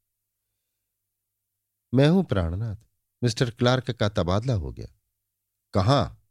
मैं 1.94 2.08
हूँ 2.10 2.24
प्राणनाथ। 2.24 2.76
मिस्टर 3.24 3.52
क्लार्क 3.52 3.92
का 3.92 4.10
तबादला 4.10 4.54
हो 4.54 4.72
गया। 4.72 4.88
कहाँ? 5.74 6.28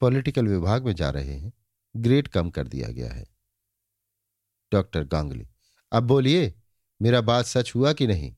पॉलिटिकल 0.00 0.46
विभाग 0.46 0.84
में 0.84 0.92
जा 0.92 1.10
रहे 1.10 1.34
हैं। 1.34 1.52
ग्रेड 1.96 2.28
कम 2.28 2.50
कर 2.50 2.68
दिया 2.68 2.88
गया 2.88 3.12
है। 3.12 3.26
डॉक्टर 4.72 5.04
गांगली, 5.04 5.48
अब 5.92 6.02
बोलिए, 6.02 6.62
मेरा 7.02 7.20
बात 7.20 7.44
सच 7.44 7.74
हुआ 7.74 7.92
कि 7.92 8.06
नहीं? 8.06 8.36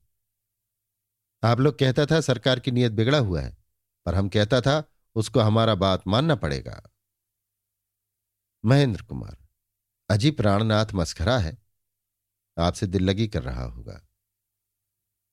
आप 1.44 1.60
लोग 1.60 1.78
कहता 1.78 2.06
था 2.06 2.20
सरकार 2.20 2.60
की 2.60 2.70
नीयत 2.70 2.92
बिगड़ा 2.92 3.18
हुआ 3.18 3.40
है, 3.40 3.58
पर 4.06 4.14
हम 4.14 4.28
कहता 4.28 4.60
था 4.60 4.84
उसको 5.14 5.40
हमारा 5.40 5.74
बात 5.74 6.02
मानना 6.06 6.34
पड़ेगा। 6.34 6.90
महेंद्र 8.64 9.02
कुमार, 9.02 9.46
अजी 10.10 10.30
प्राणनाथ 10.30 10.86
मस्खरा 10.94 11.38
है। 11.38 11.58
आपसे 12.58 12.86
दिल 12.86 13.02
लगी 13.02 13.28
कर 13.28 13.42
रहा 13.42 13.64
होगा। 13.64 14.08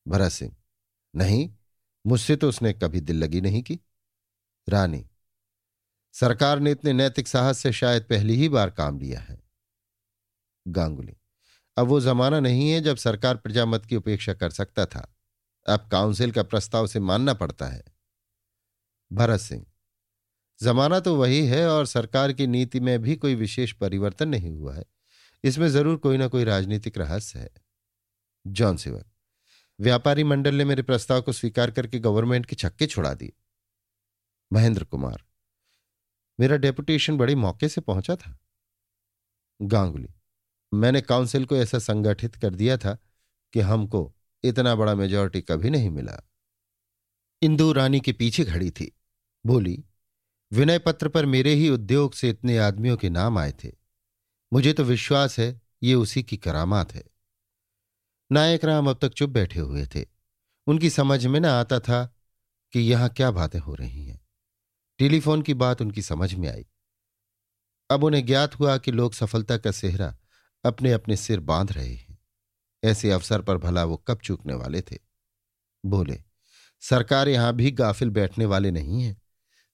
भरत 0.07 0.31
सिंह 0.31 0.55
नहीं, 1.13 1.49
मुझसे 2.05 2.35
तो 2.35 2.49
उसने 2.49 2.73
कभी 2.73 2.99
दिल 3.01 3.17
लगी 3.17 3.41
नहीं 3.41 3.61
की। 3.63 3.79
रानी, 4.67 5.05
सरकार 6.15 6.59
ने 6.59 6.71
इतने 6.71 6.93
नैतिक 6.93 7.27
साहस 7.27 7.57
से 7.57 7.71
शायद 7.73 8.03
पहली 8.03 8.35
ही 8.35 8.49
बार 8.49 8.69
काम 8.69 8.99
लिया 8.99 9.19
है। 9.19 9.39
गांगुली, 10.65 11.13
अब 11.77 11.87
वो 11.87 11.99
जमाना 12.01 12.39
नहीं 12.39 12.69
है 12.71 12.81
जब 12.81 12.97
सरकार 12.97 13.37
प्रजामत 13.37 13.85
की 13.85 13.95
उपेक्षा 13.95 14.33
कर 14.33 14.49
सकता 14.49 14.85
था। 14.85 15.07
अब 15.65 15.87
काउंसिल 15.91 16.31
का 16.31 16.43
प्रस्ताव 16.43 16.87
से 16.87 16.99
मानना 16.99 17.33
पड़ता 17.33 17.65
है। 17.65 17.83
भरत 19.11 19.39
सिंह, 19.39 19.65
जमाना 20.59 20.99
तो 20.99 21.15
वही 21.15 21.45
है 21.47 21.67
और 21.69 21.85
सरकार 21.85 22.33
की 22.33 22.47
नीति 22.47 22.79
में 22.79 23.01
भी 23.01 23.15
कोई 23.15 23.35
विशेष 23.35 23.71
परिवर्तन 23.73 24.29
नहीं 24.29 24.51
हुआ 24.51 24.75
है। 24.75 24.85
इसमें 25.43 25.67
ज़रूर 25.69 25.97
कोई 25.97 26.17
ना 26.17 26.27
कोई 26.27 26.43
राजनीतिक 26.43 26.97
रहस्य 26.97 27.39
है। 27.39 27.49
जॉन 28.45 28.77
सेवक 28.77 29.05
व्यापारी 29.79 30.23
मंडल 30.23 30.55
ने 30.55 30.65
मेरे 30.65 30.83
प्रस्ताव 30.83 31.21
को 31.21 31.31
स्वीकार 31.31 31.71
करके 31.71 31.99
गवर्नमेंट 31.99 32.45
के 32.45 32.55
छक्के 32.55 32.87
छुड़ा 32.87 33.13
दिए। 33.13 33.33
महेंद्र 34.53 34.83
कुमार, 34.83 35.23
मेरा 36.39 36.57
डेपुटेशन 36.57 37.17
बड़े 37.17 37.35
मौके 37.35 37.69
से 37.69 37.81
पहुँचा 37.81 38.15
था। 38.15 38.37
गांगुली, 39.61 40.07
मैंने 40.73 41.01
काउंसिल 41.01 41.45
को 41.45 41.55
ऐसा 41.55 41.79
संगठित 41.79 42.35
कर 42.35 42.55
दिया 42.55 42.77
था 42.77 42.97
कि 43.53 43.59
हमको 43.59 44.13
इतना 44.43 44.75
बड़ा 44.75 44.95
मेजोरिटी 44.95 45.41
कभी 45.41 45.69
नहीं 45.69 45.89
मिला। 45.89 46.19
इंदू 47.41 47.71
रानी 47.71 47.99
के 47.99 48.13
पीछे 48.13 48.45
खड़ी 48.45 48.71
थी। 48.71 48.91
बोली, 49.45 49.83
विनय 50.51 50.79
पत्र 50.79 51.09
पर 51.09 51.25
मेरे 51.25 51.53
ही 51.53 51.69
उद्योग 51.69 52.13
से 52.13 52.29
इतने 52.29 52.57
आदमियों 52.57 52.97
के 52.97 53.09
नाम 53.09 53.37
आए 53.37 53.51
थे। 53.63 53.71
मुझे 54.53 54.73
तो 54.73 54.83
विश्वास 54.83 55.39
है, 55.39 55.61
ये 55.83 55.93
उसी 55.93 56.23
की 56.23 56.37
करामात 56.37 56.93
है। 56.93 57.03
नायक 58.31 58.65
राम 58.65 58.89
अब 58.89 58.97
तक 59.01 59.13
चुप 59.13 59.29
बैठे 59.29 59.59
हुए 59.59 59.85
थे। 59.85 60.05
उनकी 60.67 60.89
समझ 60.89 61.25
में 61.25 61.39
ना 61.39 61.51
आता 61.59 61.79
था 61.79 62.03
कि 62.73 62.79
यहाँ 62.79 63.09
क्या 63.09 63.31
बातें 63.31 63.59
हो 63.59 63.75
रही 63.75 64.05
हैं। 64.05 64.19
टेलीफोन 64.99 65.41
की 65.41 65.53
बात 65.53 65.81
उनकी 65.81 66.01
समझ 66.01 66.33
में 66.33 66.49
आई। 66.49 66.65
अब 67.89 68.03
उन्हें 68.03 68.25
ज्ञात 68.25 68.59
हुआ 68.59 68.77
कि 68.77 68.91
लोग 68.91 69.13
सफलता 69.13 69.57
का 69.57 69.71
सेहरा 69.71 70.15
अपने 70.63 70.91
अपने 70.91 71.15
सिर 71.15 71.39
बाँध 71.39 71.71
रहे 71.71 71.93
हैं। 71.93 72.17
ऐसे 72.83 73.11
अवसर 73.11 73.41
पर 73.41 73.57
भला 73.57 73.83
वो 73.83 73.97
कब 73.97 74.19
चूकने 74.19 74.53
वाले 74.53 74.81
थे? 74.81 74.97
बोले, 75.85 76.23
सरकार 76.83 77.29
यहाँ 77.29 77.53
भी 77.53 77.71
गाफिल 77.71 78.09
बैठने 78.09 78.45
वाले 78.45 78.71
नहीं 78.71 79.03
है। 79.03 79.15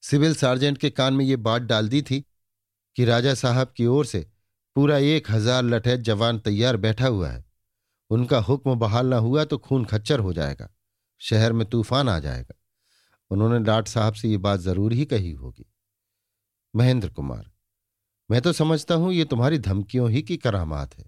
सिविल 0.02 0.34
सार्जेंट 0.34 0.78
के 0.78 0.90
कान 0.90 1.14
में 1.14 1.24
ये 1.24 1.36
बात 1.36 1.62
डाल 1.62 1.88
दी 1.88 2.02
थी 2.02 2.20
कि 2.96 3.04
राजा 3.04 3.34
साहब 3.34 3.72
की 3.76 3.86
ओर 3.86 4.06
से 4.06 4.26
पूरा 4.76 4.98
एक 4.98 5.30
हज़ार 5.30 5.62
लठैत 5.62 6.00
जवान 6.00 6.38
तैयार 6.38 6.76
बैठा 6.76 7.06
हुआ 7.06 7.30
है। 7.30 7.44
उनका 8.14 8.38
हुक्म 8.40 8.74
बहाल 8.76 9.06
ना 9.06 9.16
हुआ 9.18 9.44
तो 9.44 9.58
खून 9.58 9.84
खच्चर 9.84 10.20
हो 10.20 10.32
जाएगा, 10.32 10.68
शहर 11.20 11.52
में 11.52 11.66
तूफ़ान 11.68 12.08
आ 12.08 12.18
जाएगा। 12.18 12.54
उन्होंने 13.30 13.58
डाट 13.64 13.88
साहब 13.88 14.14
से 14.14 14.28
ये 14.28 14.36
बात 14.38 14.60
ज़रूर 14.60 14.92
ही 14.92 15.04
कही 15.04 15.32
होगी। 15.32 15.66
महेंद्र 16.74 17.08
कुमार, 17.08 17.50
मैं 18.30 18.40
तो 18.42 18.52
समझता 18.52 18.94
हूँ 18.94 19.12
ये 19.12 19.24
तुम्हारी 19.24 19.58
धमकियों 19.60 20.10
ही 20.10 20.22
की 20.22 20.36
करामात 20.36 20.98
है। 20.98 21.04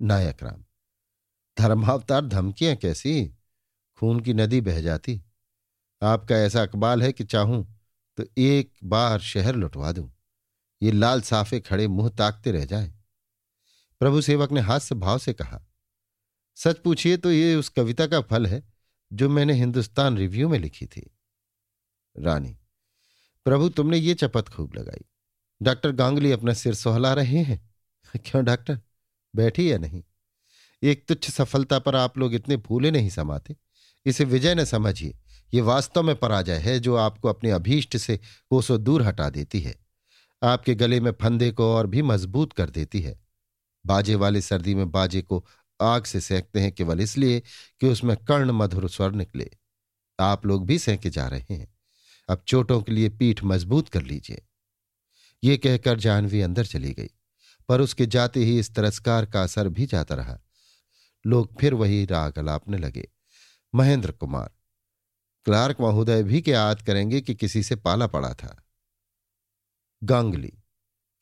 नायक 0.00 0.42
राम, 0.42 0.64
धर्मावतार 1.56 2.26
धमकियाँ 2.26 2.76
कैसी? 2.76 3.34
खून 3.98 4.20
की 4.20 4.34
नदी 4.34 4.60
बह 4.60 4.80
जाती। 4.80 5.20
आपका 6.02 6.36
ऐसा 6.36 6.62
अकबाल 6.62 7.02
है 7.02 7.12
कि 7.12 7.24
चाहूँ 7.24 7.64
तो 8.18 8.24
एक 8.38 8.72
बार 8.84 9.20
शहर 9.22 9.54
लुटवा 9.56 9.92
दूँ। 9.92 10.10
ये 10.80 10.92
लाल 10.92 11.20
साफे 11.22 11.60
खड़े 11.60 11.86
मुँह 11.88 12.08
ताकते 12.10 12.52
रह 12.52 12.64
जाए। 12.64 12.92
प्रभु 14.00 14.20
सेवक 14.20 14.52
ने 14.52 14.60
हास्य 14.60 14.94
भाव 14.96 15.18
से 15.18 15.32
कहा 15.32 15.60
सच 16.54 16.78
पूछिए 16.78 17.16
तो 17.16 17.32
ये 17.32 17.54
उस 17.54 17.68
कविता 17.68 18.06
का 18.06 18.20
फल 18.20 18.46
है, 18.46 18.72
जो 19.12 19.28
मैंने 19.28 19.52
हिंदुस्तान 19.52 20.16
रिव्यू 20.16 20.48
में 20.48 20.58
लिखी 20.58 20.86
थी। 20.86 21.16
रानी, 22.18 22.58
प्रभु 23.44 23.68
तुमने 23.68 23.98
ये 23.98 24.14
चपत 24.14 24.48
खूब 24.48 24.74
लगाई। 24.74 25.04
डॉक्टर 25.62 25.92
गांगली 25.92 26.32
अपना 26.32 26.52
सिर 26.52 26.74
सोहला 26.74 27.14
रहे 27.14 27.38
हैं। 27.38 27.74
क्यों 28.16 28.44
डॉक्टर? 28.44 28.80
बैठी 29.36 29.72
या 29.72 29.78
नहीं? 29.78 30.02
एक 30.82 31.08
तुच्छ 31.08 31.30
सफलता 31.30 31.78
पर 31.78 31.96
आप 31.96 32.18
लोग 32.18 32.34
इतने 32.34 32.56
फूले 32.56 32.90
नहीं 32.90 33.10
समाते। 33.10 33.56
इसे 34.06 34.24
विजय 34.24 34.54
न 34.54 34.64
समझिए। 34.64 35.18
ये 35.54 35.60
वास्तव 35.60 36.02
में 36.02 36.16
पराजय 36.16 36.56
है, 36.56 36.80
जो 36.80 36.96
आपको 36.96 37.28
अपने 37.28 37.50
अभीष्ट 37.50 37.96
से 37.96 38.20
कोसों 38.50 38.82
दूर 38.82 39.02
हटा 39.02 39.30
देती 39.30 39.60
है। 39.60 39.76
आपके 40.42 40.74
गले 40.74 41.00
में 41.00 41.12
फंदे 41.12 41.50
को 41.50 41.74
और 41.74 41.86
भी 41.86 42.02
मज़बूत 42.02 42.52
कर 42.52 42.70
देती 42.70 43.00
है। 43.00 43.20
बाजे 43.86 44.14
वाले 44.14 44.40
सर्दी 44.40 44.74
में 44.74 44.90
बाजे 44.90 45.22
को 45.22 45.46
आग 45.82 46.04
से 46.04 46.20
सेंकते 46.20 46.60
हैं 46.60 46.72
केवल 46.72 47.00
इसलिए 47.00 47.40
कि 47.80 47.88
उसमें 47.88 48.16
कर्ण 48.16 48.52
मधुर 48.52 48.88
स्वर 48.90 49.12
निकले। 49.12 49.50
आप 50.20 50.46
लोग 50.46 50.66
भी 50.66 50.78
सेंके 50.78 51.10
जा 51.10 51.28
रहे 51.28 51.54
हैं। 51.54 51.74
अब 52.28 52.44
चोटों 52.48 52.82
के 52.82 52.92
लिए 52.92 53.08
पीठ 53.08 53.44
मज़बूत 53.44 53.88
कर 53.88 54.02
लीजिए। 54.02 54.42
ये 55.44 55.56
कहकर 55.56 55.98
जानवी 55.98 56.40
अंदर 56.40 56.66
चली 56.66 56.92
गई, 56.92 57.10
पर 57.68 57.80
उसके 57.80 58.06
जाते 58.06 58.40
ही 58.40 58.58
इस 58.58 58.74
तिरस्कार 58.74 59.26
का 59.26 59.42
असर 59.42 59.68
भी 59.68 59.86
जाता 59.86 60.14
रहा। 60.14 60.40
लोग 61.26 61.60
फिर 61.60 61.74
वही 61.74 62.04
राग 62.06 62.38
अलापने 62.38 62.78
लगे। 62.78 63.08
महेंद्र 63.74 64.12
कुमार, 64.12 64.50
क्लार्क 65.44 65.76
महोदय 65.80 66.22
भी 66.22 66.40
क्या 66.40 66.60
याद 66.60 66.82
करेंगे 66.82 67.20
कि 67.20 67.34
किसी 67.34 67.62
से 67.62 67.76
पाला 67.76 68.06
पड़ा 68.06 68.34
था? 68.34 68.64
गांगली, 70.04 70.52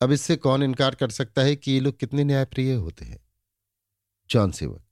अब 0.02 0.12
इससे 0.12 0.36
कौन 0.36 0.62
इनकार 0.62 0.94
कर 0.94 1.10
सकता 1.10 1.42
है 1.42 1.56
कि 1.56 1.72
ये 1.72 1.80
लोग 1.80 1.98
कितने 1.98 2.24
न्यायप्रिय 2.24 2.74
होते 2.74 3.04
हैं? 3.04 3.29
जॉन 4.30 4.50
सेवक, 4.50 4.82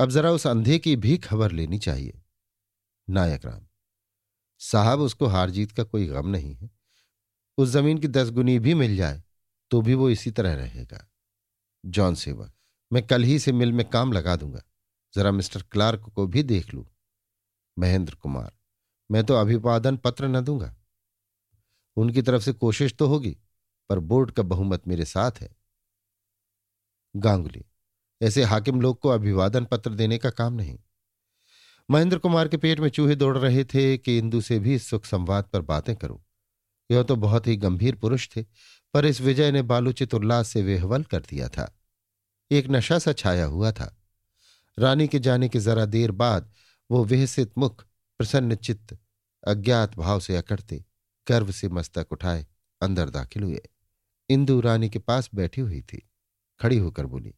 अब 0.00 0.10
जरा 0.10 0.30
उस 0.30 0.46
अंधे 0.46 0.78
की 0.78 0.94
भी 0.96 1.16
खबर 1.18 1.52
लेनी 1.52 1.78
चाहिए। 1.78 2.22
नायक 3.08 3.44
राम, 3.44 3.66
साहब 4.60 5.00
उसको 5.00 5.26
हार 5.26 5.50
जीत 5.50 5.72
का 5.72 5.84
कोई 5.84 6.06
गम 6.06 6.28
नहीं 6.28 6.54
है। 6.54 6.70
उस 7.58 7.68
ज़मीन 7.68 7.98
की 7.98 8.08
दस 8.08 8.30
गुनी 8.30 8.58
भी 8.58 8.74
मिल 8.74 8.96
जाए 8.96 9.22
तो 9.70 9.80
भी 9.82 9.94
वो 9.94 10.10
इसी 10.10 10.30
तरह 10.30 10.54
रहेगा। 10.54 11.06
जॉन 11.84 12.14
सेवक, 12.14 12.52
मैं 12.92 13.06
कल 13.06 13.22
ही 13.22 13.38
से 13.38 13.52
मिल 13.52 13.72
में 13.72 13.88
काम 13.90 14.12
लगा 14.12 14.36
दूँगा। 14.36 14.62
जरा 15.14 15.30
मिस्टर 15.30 15.62
क्लार्क 15.62 16.08
को 16.14 16.26
भी 16.26 16.42
देख 16.42 16.74
लू। 16.74 16.86
महेंद्र 17.78 18.14
कुमार, 18.14 18.52
मैं 19.10 19.24
तो 19.24 19.34
अभिवादन 19.34 19.96
पत्र 19.96 20.28
न 20.28 20.40
दूँगा। 20.40 20.74
उनकी 21.96 22.22
तरफ़ 22.22 22.42
से 22.42 22.52
कोशिश 22.52 22.94
तो 22.94 23.06
होगी, 23.06 23.36
पर 23.90 23.98
बोर्ड 23.98 24.30
का 24.30 24.42
बहुमत 24.42 24.88
मेरे 24.88 25.04
साथ 25.04 25.40
है। 25.40 25.56
गांगुली 27.16 27.64
ऐसे 28.22 28.42
हाकिम 28.42 28.80
लोग 28.80 29.00
को 29.00 29.08
अभिवादन 29.08 29.64
पत्र 29.64 29.90
देने 29.90 30.18
का 30.18 30.30
काम 30.30 30.52
नहीं। 30.52 30.78
महेंद्र 31.90 32.18
कुमार 32.18 32.48
के 32.48 32.56
पेट 32.56 32.80
में 32.80 32.88
चूहे 32.88 33.14
दौड़ 33.14 33.38
रहे 33.38 33.64
थे 33.64 33.98
कि 33.98 34.18
इंदु 34.18 34.40
से 34.40 34.58
भी 34.58 34.78
सुख 34.78 35.04
संवाद 35.04 35.44
पर 35.44 35.60
बातें 35.60 35.96
करूँ। 35.96 36.24
यह 36.90 37.02
तो 37.02 37.16
बहुत 37.16 37.46
ही 37.46 37.56
गंभीर 37.56 37.94
पुरुष 37.94 38.28
थे, 38.36 38.42
पर 38.94 39.06
इस 39.06 39.20
विजय 39.20 39.52
ने 39.52 39.62
बालूचित 39.62 40.14
उल्लास 40.14 40.48
से 40.48 40.62
वेहवल 40.62 41.02
कर 41.02 41.20
दिया 41.20 41.48
था। 41.48 41.78
एक 42.50 42.66
नशा 42.70 42.98
सा 42.98 43.12
छाया 43.12 43.44
हुआ 43.44 43.72
था। 43.72 43.94
रानी 44.78 45.08
के 45.08 45.18
जाने 45.18 45.48
के 45.48 45.60
जरा 45.60 45.84
देर 45.84 46.10
बाद 46.10 46.52
वो 46.90 47.04
विहसित 47.04 47.52
मुख, 47.58 47.84
प्रसन्न 48.18 48.54
चित्त, 48.54 48.98
अज्ञात 49.46 49.96
भाव 49.96 50.20
से 50.20 50.36
अकड़ते, 50.36 50.84
गर्व 51.28 51.52
से 51.52 51.68
मस्तक 51.68 52.12
उठाए, 52.12 52.46
अंदर 52.80 53.10
दाखिल 53.10 53.42
हुए। 53.42 53.60
इंदु 54.28 54.60
रानी 54.60 54.88
के 54.88 54.98
पास 54.98 55.30
बैठी 55.34 55.60
हुई 55.60 55.80
थी, 55.82 56.08
खड़ी 56.60 56.78
होकर 56.78 57.06
बोली 57.06 57.34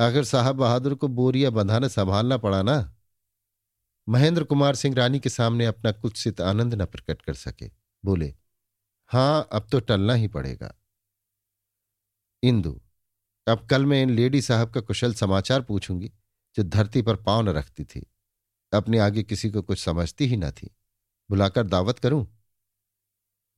आखिर 0.00 0.24
साहब 0.24 0.56
बहादुर 0.56 0.94
को 0.94 1.08
बोरिया 1.08 1.50
बंधाना, 1.50 1.88
संभालना 1.88 2.36
पड़ा 2.36 2.62
ना, 2.62 2.96
महेंद्र 4.08 4.44
कुमार 4.44 4.74
सिंह 4.74 4.94
रानी 4.94 5.20
के 5.20 5.28
सामने 5.28 5.66
अपना 5.66 5.92
कुत्सित 5.92 6.40
आनंद 6.40 6.74
न 6.74 6.86
प्रकट 6.86 7.22
कर 7.22 7.34
सके। 7.34 7.70
बोले, 8.04 8.34
हाँ, 9.06 9.48
अब 9.52 9.68
तो 9.72 9.80
टलना 9.80 10.14
ही 10.14 10.28
पड़ेगा। 10.28 10.74
इंदु, 12.42 12.80
अब 13.48 13.66
कल 13.66 13.86
मैं 13.86 14.02
इन 14.02 14.10
लेडी 14.10 14.42
साहब 14.42 14.70
का 14.70 14.80
कुशल 14.80 15.14
समाचार 15.14 15.62
पूछूँगी, 15.62 16.12
जो 16.56 16.62
धरती 16.62 17.02
पर 17.02 17.16
पाँव 17.16 17.42
न 17.42 17.48
रखती 17.48 17.84
थी। 17.84 18.06
अपने 18.72 18.98
आगे 18.98 19.22
किसी 19.22 19.50
को 19.50 19.62
कुछ 19.62 19.78
समझती 19.78 20.26
ही 20.26 20.36
न 20.36 20.50
थी। 20.50 20.70
बुलाकर 21.30 21.66
दावत 21.66 21.98
करूँ? 21.98 22.26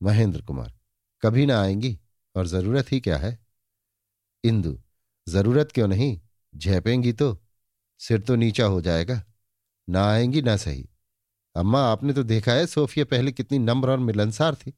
महेंद्र 0.03 0.41
कुमार, 0.41 0.73
कभी 1.21 1.45
ना 1.45 1.61
आएँगी, 1.61 1.99
और 2.35 2.47
ज़रूरत 2.47 2.91
ही 2.91 2.99
क्या 2.99 3.17
है? 3.17 3.39
इंदु, 4.43 4.79
ज़रूरत 5.29 5.71
क्यों 5.71 5.87
नहीं? 5.87 6.21
झेपेंगी 6.57 7.13
तो 7.13 7.37
सिर 7.99 8.21
तो 8.21 8.35
नीचा 8.35 8.65
हो 8.65 8.81
जाएगा। 8.81 9.21
ना 9.89 10.05
आएँगी, 10.05 10.41
ना 10.41 10.57
सही। 10.57 10.89
अम्मा, 11.55 11.81
आपने 11.81 12.13
तो 12.13 12.23
देखा 12.23 12.51
है, 12.51 12.65
सोफिया 12.67 13.05
पहले 13.05 13.31
कितनी 13.31 13.59
नम्र 13.59 13.89
और 13.89 13.99
मिलनसार 13.99 14.55
थी। 14.55 14.73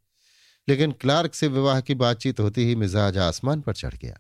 लेकिन 0.68 0.92
क्लार्क 0.92 1.34
से 1.34 1.48
विवाह 1.48 1.82
की 1.82 1.96
बातचीत 1.96 2.40
होते 2.40 2.62
ही 2.62 2.76
मिजाज 2.76 3.18
आसमान 3.18 3.62
पर 3.62 3.74
चढ़ 3.74 3.94
गया। 3.94 4.18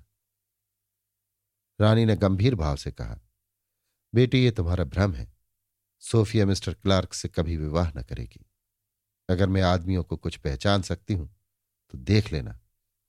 रानी 1.81 2.05
ने 2.05 2.15
गंभीर 2.15 2.55
भाव 2.55 2.75
से 2.75 2.91
कहा, 2.91 3.19
बेटी, 4.13 4.43
ये 4.43 4.51
तुम्हारा 4.51 4.83
भ्रम 4.83 5.13
है। 5.13 5.33
सोफिया 5.99 6.45
मिस्टर 6.45 6.73
क्लार्क 6.73 7.13
से 7.13 7.27
कभी 7.27 7.57
विवाह 7.57 7.89
न 7.89 8.01
करेगी। 8.01 8.45
अगर 9.29 9.49
मैं 9.49 9.61
आदमियों 9.61 10.03
को 10.03 10.17
कुछ 10.17 10.35
पहचान 10.35 10.81
सकती 10.81 11.13
हूँ 11.13 11.29
तो 11.93 11.97
देख 11.97 12.31
लेना 12.33 12.59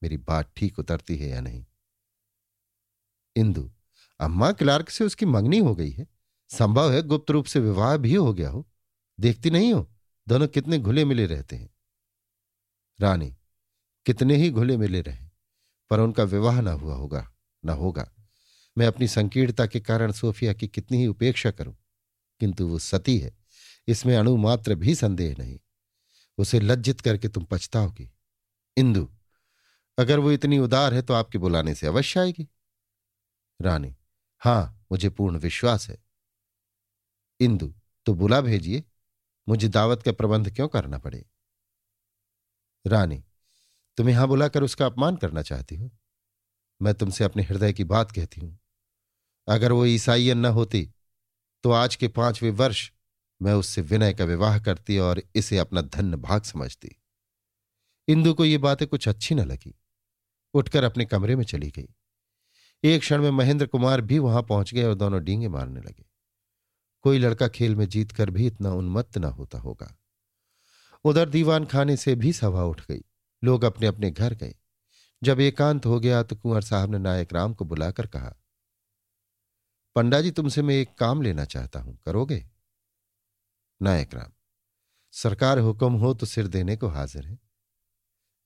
मेरी 0.02 0.16
बात 0.16 0.52
ठीक 0.56 0.78
उतरती 0.78 1.16
है 1.16 1.28
या 1.28 1.40
नहीं। 1.40 1.64
इंदु 3.36 3.70
अम्मा 4.20 4.50
क्लार्क 4.52 4.90
से 4.90 5.04
उसकी 5.04 5.26
मंगनी 5.26 5.58
हो 5.58 5.74
गई 5.74 5.90
है। 5.90 6.06
संभव 6.50 6.92
है 6.92 7.02
गुप्त 7.02 7.30
रूप 7.30 7.46
से 7.46 7.60
विवाह 7.60 7.96
भी 7.96 8.14
हो 8.14 8.32
गया 8.34 8.48
हो। 8.48 8.66
देखती 9.20 9.50
नहीं 9.50 9.72
हो? 9.74 9.88
दोनों 10.28 10.48
कितने 10.48 10.78
घुले 10.78 11.04
मिले 11.04 11.26
रहते 11.26 11.56
हैं। 11.56 11.70
रानी, 12.98 13.34
कितने 14.06 14.36
ही 14.36 14.50
घुले 14.50 14.76
मिले 14.76 15.00
रहे, 15.00 15.26
पर 15.90 16.00
उनका 16.00 16.22
विवाह 16.22 16.60
ना 16.60 16.72
हुआ 16.72 16.94
होगा, 16.94 17.26
न 17.64 17.68
होगा। 17.68 18.08
मैं 18.76 18.86
अपनी 18.86 19.08
संकीर्णता 19.08 19.66
के 19.66 19.80
कारण 19.80 20.12
सोफिया 20.12 20.52
की 20.52 20.68
कितनी 20.68 20.98
ही 20.98 21.06
उपेक्षा 21.06 21.50
करूँ, 21.50 21.76
किंतु 22.40 22.66
वो 22.66 22.78
सती 22.78 23.18
है, 23.18 23.36
इसमें 23.88 24.16
अणुमात्र 24.16 24.74
भी 24.74 24.94
संदेह 24.94 25.36
नहीं। 25.38 25.58
उसे 26.38 26.60
लज्जित 26.60 27.00
करके 27.00 27.28
तुम 27.28 27.44
पछताओगी। 27.44 28.10
इंदु, 28.76 29.08
अगर 29.98 30.18
वो 30.18 30.32
इतनी 30.32 30.58
उदार 30.58 30.94
है 30.94 31.02
तो 31.02 31.14
आपके 31.14 31.38
बुलाने 31.38 31.74
से 31.74 31.86
अवश्य 31.86 32.20
आएगी। 32.20 32.48
रानी 33.60 33.94
हाँ, 34.46 34.86
मुझे 34.92 35.08
पूर्ण 35.10 35.38
विश्वास 35.38 35.88
है। 35.88 35.98
इंदु 37.40 37.74
तो 38.06 38.14
बुला 38.14 38.40
भेजिए, 38.40 38.84
मुझे 39.48 39.68
दावत 39.68 40.02
का 40.02 40.12
प्रबंध 40.12 40.54
क्यों 40.54 40.68
करना 40.68 40.98
पड़े? 40.98 41.24
रानी, 42.86 43.24
तुम 43.96 44.08
यहाँ 44.08 44.28
बुलाकर 44.28 44.62
उसका 44.62 44.86
अपमान 44.86 45.16
करना 45.16 45.42
चाहती 45.42 45.76
हो। 45.76 45.90
मैं 46.82 46.94
तुमसे 46.94 47.24
अपने 47.24 47.42
हृदय 47.42 47.72
की 47.72 47.84
बात 47.84 48.10
कहती 48.10 48.40
हूँ। 48.40 48.58
अगर 49.48 49.72
वो 49.72 49.86
ईसाइयन 49.86 50.38
न 50.38 50.46
होती 50.46 50.94
तो 51.62 51.70
आज 51.70 51.96
के 51.96 52.08
पाँचवें 52.08 52.50
वर्ष 52.50 52.92
मैं 53.42 53.52
उससे 53.52 53.82
विनय 53.82 54.14
का 54.14 54.24
विवाह 54.24 54.58
करती 54.58 54.98
और 54.98 55.22
इसे 55.34 55.58
अपना 55.58 55.80
धन्य 55.80 56.16
भाग 56.16 56.42
समझती। 56.42 56.96
इंदु 58.08 58.34
को 58.34 58.44
ये 58.44 58.58
बातें 58.58 58.88
कुछ 58.88 59.08
अच्छी 59.08 59.34
न 59.34 59.40
लगी। 59.40 59.78
उठकर 60.54 60.84
अपने 60.84 61.04
कमरे 61.04 61.36
में 61.36 61.44
चली 61.44 61.70
गई। 61.70 61.88
एक 62.84 63.00
क्षण 63.00 63.22
में 63.22 63.30
महेंद्र 63.30 63.66
कुमार 63.66 64.00
भी 64.00 64.18
वहाँ 64.18 64.42
पहुँच 64.42 64.74
गए 64.74 64.84
और 64.84 64.94
दोनों 64.94 65.22
डींगे 65.24 65.48
मारने 65.48 65.80
लगे। 65.80 66.04
कोई 67.04 67.18
लड़का 67.18 67.48
खेल 67.48 67.76
में 67.76 67.88
जीत 67.88 68.12
कर 68.12 68.30
भी 68.30 68.46
इतना 68.46 68.72
उन्मत्त 68.72 69.18
ना 69.18 69.28
होता 69.28 69.58
होगा। 69.58 69.94
उधर 71.04 71.28
दीवान 71.28 71.64
खाने 71.64 71.96
से 71.96 72.14
भी 72.14 72.32
सभा 72.32 72.62
उठ 72.62 72.80
गई। 72.80 73.02
लोग 73.42 73.64
अपने 73.64 73.86
अपने 73.86 74.10
घर 74.10 74.34
गए। 74.34 74.54
जब 75.22 75.40
एकांत 75.40 75.86
हो 75.86 75.98
गया 76.00 76.22
तो 76.22 76.36
कुंवर 76.36 76.62
साहब 76.62 76.90
ने 76.90 76.98
नायक 76.98 77.32
राम 77.32 77.54
को 77.54 77.64
बुलाकर 77.64 78.06
कहा 78.06 78.34
पंडा 79.96 80.20
जी 80.20 80.30
तुमसे 80.30 80.62
मैं 80.62 80.74
एक 80.74 80.94
काम 80.94 81.22
लेना 81.22 81.44
चाहता 81.44 81.80
हूँ। 81.80 81.98
करोगे? 82.06 82.44
नायक 83.80 84.14
राम, 84.14 84.32
सरकार 85.14 85.58
हुक्म 85.58 85.92
हो 85.92 86.12
तो 86.14 86.26
सिर 86.26 86.46
देने 86.48 86.76
को 86.76 86.88
हाजिर 86.88 87.26
है। 87.26 87.38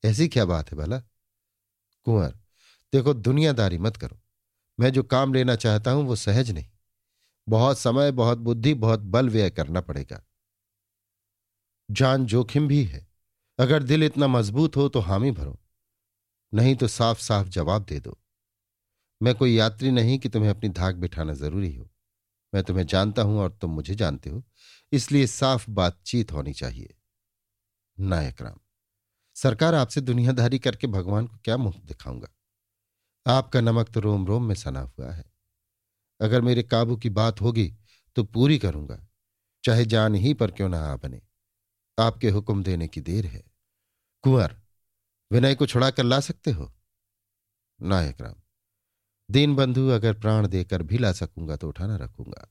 ऐसी 0.04 0.28
क्या 0.28 0.44
बात 0.44 0.70
है 0.72 0.78
भला? 0.78 0.98
कुंवर, 2.06 2.38
देखो 2.92 3.14
दुनियादारी 3.14 3.78
मत 3.78 3.96
करो। 3.96 4.19
मैं 4.80 4.92
जो 4.92 5.02
काम 5.02 5.34
लेना 5.34 5.56
चाहता 5.56 5.90
हूँ 5.90 6.04
वो 6.04 6.16
सहज 6.16 6.50
नहीं। 6.50 6.66
बहुत 7.48 7.78
समय, 7.78 8.12
बहुत 8.12 8.38
बुद्धि, 8.38 8.74
बहुत 8.74 9.00
बल 9.00 9.28
व्यय 9.28 9.50
करना 9.50 9.80
पड़ेगा। 9.80 10.26
जान 11.90 12.26
जोखिम 12.26 12.68
भी 12.68 12.84
है। 12.84 13.08
अगर 13.58 13.82
दिल 13.82 14.04
इतना 14.04 14.26
मज़बूत 14.26 14.76
हो 14.76 14.88
तो 14.88 15.00
हामी 15.00 15.30
भरो। 15.30 15.60
नहीं 16.54 16.76
तो 16.76 16.88
साफ़ 16.88 17.20
साफ़ 17.20 17.48
जवाब 17.48 17.84
दे 17.84 18.00
दो। 18.00 18.18
मैं 19.22 19.34
कोई 19.34 19.54
यात्री 19.54 19.90
नहीं 19.90 20.18
कि 20.18 20.28
तुम्हें 20.28 20.50
अपनी 20.50 20.68
धाक 20.68 20.94
बिठाना 20.94 21.34
ज़रूरी 21.34 21.76
हो। 21.76 21.90
मैं 22.54 22.64
तुम्हें 22.64 22.86
जानता 22.86 23.22
हूँ 23.22 23.40
और 23.40 23.58
तुम 23.60 23.70
मुझे 23.70 23.94
जानते 23.94 24.30
हो। 24.30 24.44
इसलिए 24.92 25.26
साफ़ 25.26 25.70
बातचीत 25.70 26.32
होनी 26.32 26.52
चाहिए। 26.52 26.94
नायक 28.00 28.42
राम, 28.42 28.58
सरकार 29.34 29.74
आपसे 29.74 30.00
दुनियादारी 30.00 30.58
करके 30.58 30.86
भगवान 30.86 31.26
को 31.26 31.38
क्या 31.44 31.56
मुँह 31.56 31.74
दिखाऊँगा? 31.84 32.28
आपका 33.26 33.60
नमक 33.60 33.88
तो 33.88 34.00
रोम 34.00 34.26
रोम 34.26 34.44
में 34.44 34.54
सना 34.54 34.80
हुआ 34.80 35.10
है। 35.12 35.24
अगर 36.20 36.40
मेरे 36.40 36.62
काबू 36.62 36.96
की 36.96 37.10
बात 37.10 37.40
होगी 37.40 37.72
तो 38.16 38.24
पूरी 38.24 38.58
करूँगा। 38.58 39.06
चाहे 39.64 39.84
जान 39.84 40.14
ही 40.14 40.34
पर 40.34 40.50
क्यों 40.50 40.68
ना 40.68 40.80
आ 40.82 40.96
बने। 40.96 41.20
आपके 41.98 42.30
हुक्म 42.30 42.62
देने 42.62 42.88
की 42.88 43.00
देर 43.00 43.26
है। 43.26 43.42
कुंवर, 44.24 44.56
विनय 45.30 45.54
को 45.54 45.66
छुड़ा 45.66 45.90
कर 45.90 46.04
ला 46.04 46.20
सकते 46.20 46.50
हो? 46.50 46.72
नायक 47.80 48.20
राम 48.20 48.34
दीन 49.28 49.54
बंधु 49.56 49.88
अगर 49.88 50.14
प्राण 50.14 50.46
देकर 50.48 50.82
भी 50.82 50.98
ला 50.98 51.12
सकूँगा 51.12 51.56
तो 51.56 51.68
उठाना 51.68 51.96
रखूँगा। 51.96 52.48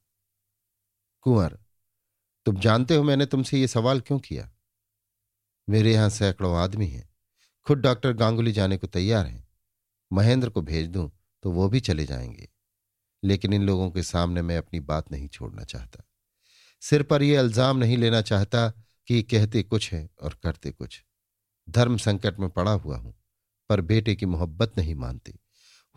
कुंवर, 1.21 1.57
तुम 2.45 2.59
जानते 2.59 2.95
हो 2.95 3.03
मैंने 3.03 3.25
तुमसे 3.25 3.59
ये 3.59 3.67
सवाल 3.67 3.99
क्यों 4.01 4.19
किया? 4.19 4.49
मेरे 5.67 5.93
यहाँ 5.93 6.09
सैकड़ों 6.09 6.55
आदमी 6.57 6.87
हैं। 6.87 7.07
खुद 7.67 7.77
डॉक्टर 7.77 8.13
गांगुली 8.13 8.51
जाने 8.51 8.77
को 8.77 8.87
तैयार 8.87 9.25
हैं। 9.25 9.48
महेंद्र 10.11 10.49
को 10.49 10.61
भेज 10.61 10.87
दूँ 10.87 11.09
तो 11.43 11.51
वो 11.51 11.67
भी 11.69 11.79
चले 11.79 12.05
जाएँगे। 12.05 12.47
लेकिन 13.23 13.53
इन 13.53 13.63
लोगों 13.63 13.89
के 13.91 14.03
सामने 14.03 14.41
मैं 14.41 14.57
अपनी 14.57 14.79
बात 14.79 15.11
नहीं 15.11 15.27
छोड़ना 15.27 15.63
चाहता। 15.63 16.03
सिर 16.81 17.03
पर 17.03 17.23
यह 17.23 17.39
इल्ज़ाम 17.39 17.77
नहीं 17.77 17.97
लेना 17.97 18.21
चाहता 18.21 18.67
कि 19.07 19.21
कहते 19.23 19.63
कुछ 19.63 19.91
है 19.93 20.09
और 20.21 20.37
करते 20.43 20.71
कुछ। 20.71 21.03
धर्म 21.67 21.97
संकट 21.97 22.39
में 22.39 22.49
पड़ा 22.49 22.71
हुआ 22.71 22.97
हूँ, 22.97 23.13
पर 23.69 23.81
बेटे 23.81 24.15
की 24.15 24.25
मोहब्बत 24.25 24.77
नहीं 24.77 24.95
मानती। 24.95 25.33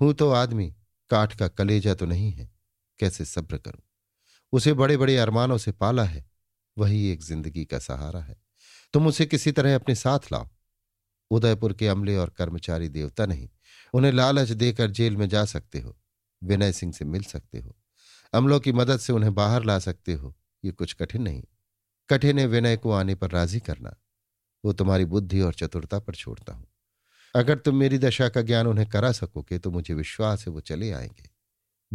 हूँ 0.01 0.12
तो 0.14 0.31
आदमी, 0.31 0.75
काठ 1.11 1.37
का 1.37 1.48
कलेजा 1.48 1.94
तो 1.94 2.07
नहीं 2.07 2.31
है, 2.33 2.51
कैसे 3.01 3.25
सब्र 3.25 3.59
करूँ? 3.59 3.83
उसे 4.53 4.72
बड़े 4.72 4.96
बड़े 4.96 5.16
अरमानों 5.16 5.59
से 5.59 5.72
पाला 5.72 6.05
है, 6.05 6.25
वही 6.77 7.07
एक 7.09 7.22
ज़िंदगी 7.22 7.64
का 7.64 7.79
सहारा 7.79 8.20
है। 8.20 8.37
तुम 8.94 9.07
उसे 9.07 9.27
किसी 9.27 9.53
तरह 9.53 9.75
अपने 9.75 9.94
साथ 9.94 10.33
लाओ। 10.33 10.48
उदयपुर 11.31 11.72
के 11.72 11.88
अमले 11.88 12.16
और 12.16 12.31
कर्मचारी 12.31 12.88
देवता 12.88 13.27
नहीं 13.27 13.48
उन्हें 13.93 14.13
लालच 14.13 14.51
देकर 14.51 14.91
जेल 14.91 15.17
में 15.17 15.29
जा 15.29 15.45
सकते 15.45 15.81
हो, 15.81 15.99
विनय 16.45 16.73
सिंह 16.73 16.93
से 16.93 17.05
मिल 17.05 17.23
सकते 17.23 17.59
हो। 17.59 17.77
अमलों 18.33 18.61
की 18.61 18.73
मदद 18.73 18.99
से 18.99 19.13
उन्हें 19.13 19.35
बाहर 19.35 19.65
ला 19.65 19.79
सकते 19.79 20.15
हो, 20.15 20.37
ये 20.65 20.71
कुछ 20.71 20.93
कठिन 20.93 21.23
नहीं। 21.23 21.43
कठिन 22.09 22.39
है 22.39 22.47
विनय 22.47 22.77
को 22.77 22.93
आने 22.93 23.15
पर 23.15 23.31
राज़ी 23.31 23.61
करना। 23.61 23.97
वो 24.65 24.73
तुम्हारी 24.73 25.05
बुद्धि 25.05 25.41
और 25.41 25.55
चतुरता 25.55 25.99
पर 25.99 26.15
छोड़ता 26.15 26.53
हूँ। 26.53 26.67
अगर 27.37 27.59
तुम 27.59 27.77
मेरी 27.77 27.99
दशा 27.99 28.29
का 28.29 28.43
ज्ञान 28.43 28.67
उन्हें 28.67 28.89
करा 28.89 29.13
सकोगे 29.13 29.59
तो 29.59 29.71
मुझे 29.71 29.95
विश्वास 29.95 30.47
है 30.47 30.53
वो 30.53 30.61
चले 30.61 30.93
आएँगे। 30.93 31.31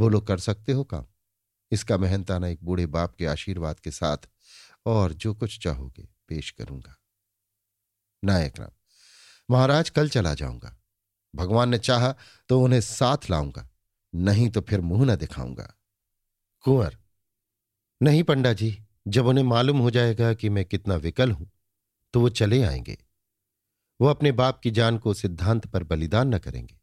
लोग 0.09 0.27
कर 0.27 0.37
सकते 0.37 0.71
हो 0.71 0.83
काम। 0.83 1.05
इसका 1.71 1.97
मेहनताना 1.97 2.47
एक 2.47 2.63
बूढ़े 2.63 2.85
बाप 2.85 3.15
के 3.15 3.25
आशीर्वाद 3.25 3.79
के 3.79 3.91
साथ 3.91 4.17
और 4.85 5.13
जो 5.13 5.33
कुछ 5.33 5.63
चाहोगे, 5.63 6.09
पेश 6.27 6.51
करूँगा। 6.51 6.97
नायक 8.23 8.59
राम, 8.59 8.69
महाराज 9.51 9.89
कल 9.89 10.09
चला 10.09 10.33
जाऊँगा। 10.33 10.76
भगवान 11.37 11.69
ने 11.69 11.77
चाहा 11.77 12.13
तो 12.49 12.61
उन्हें 12.61 12.81
साथ 12.81 13.29
लाऊँगा, 13.29 13.69
नहीं 14.13 14.49
तो 14.49 14.61
फिर 14.61 14.81
मुँह 14.81 15.05
न 15.05 15.15
दिखाऊँगा। 15.15 15.73
कुंवर, 16.65 16.97
नहीं 18.01 18.23
पंडा 18.23 18.53
जी 18.53 18.77
जब 19.07 19.25
उन्हें 19.25 19.43
मालूम 19.43 19.79
हो 19.79 19.91
जाएगा 19.91 20.33
कि 20.33 20.49
मैं 20.49 20.65
कितना 20.65 20.95
विकल 20.95 21.31
हूँ 21.31 21.49
तो 22.13 22.21
वो 22.21 22.29
चले 22.29 22.61
आएँगे। 22.63 22.97
वो 23.99 24.07
अपने 24.07 24.31
बाप 24.31 24.59
की 24.59 24.71
जान 24.71 24.97
को 24.97 25.13
सिद्धांत 25.13 25.67
पर 25.67 25.83
बलिदान 25.83 26.35
न 26.35 26.39
करेंगे। 26.39 26.79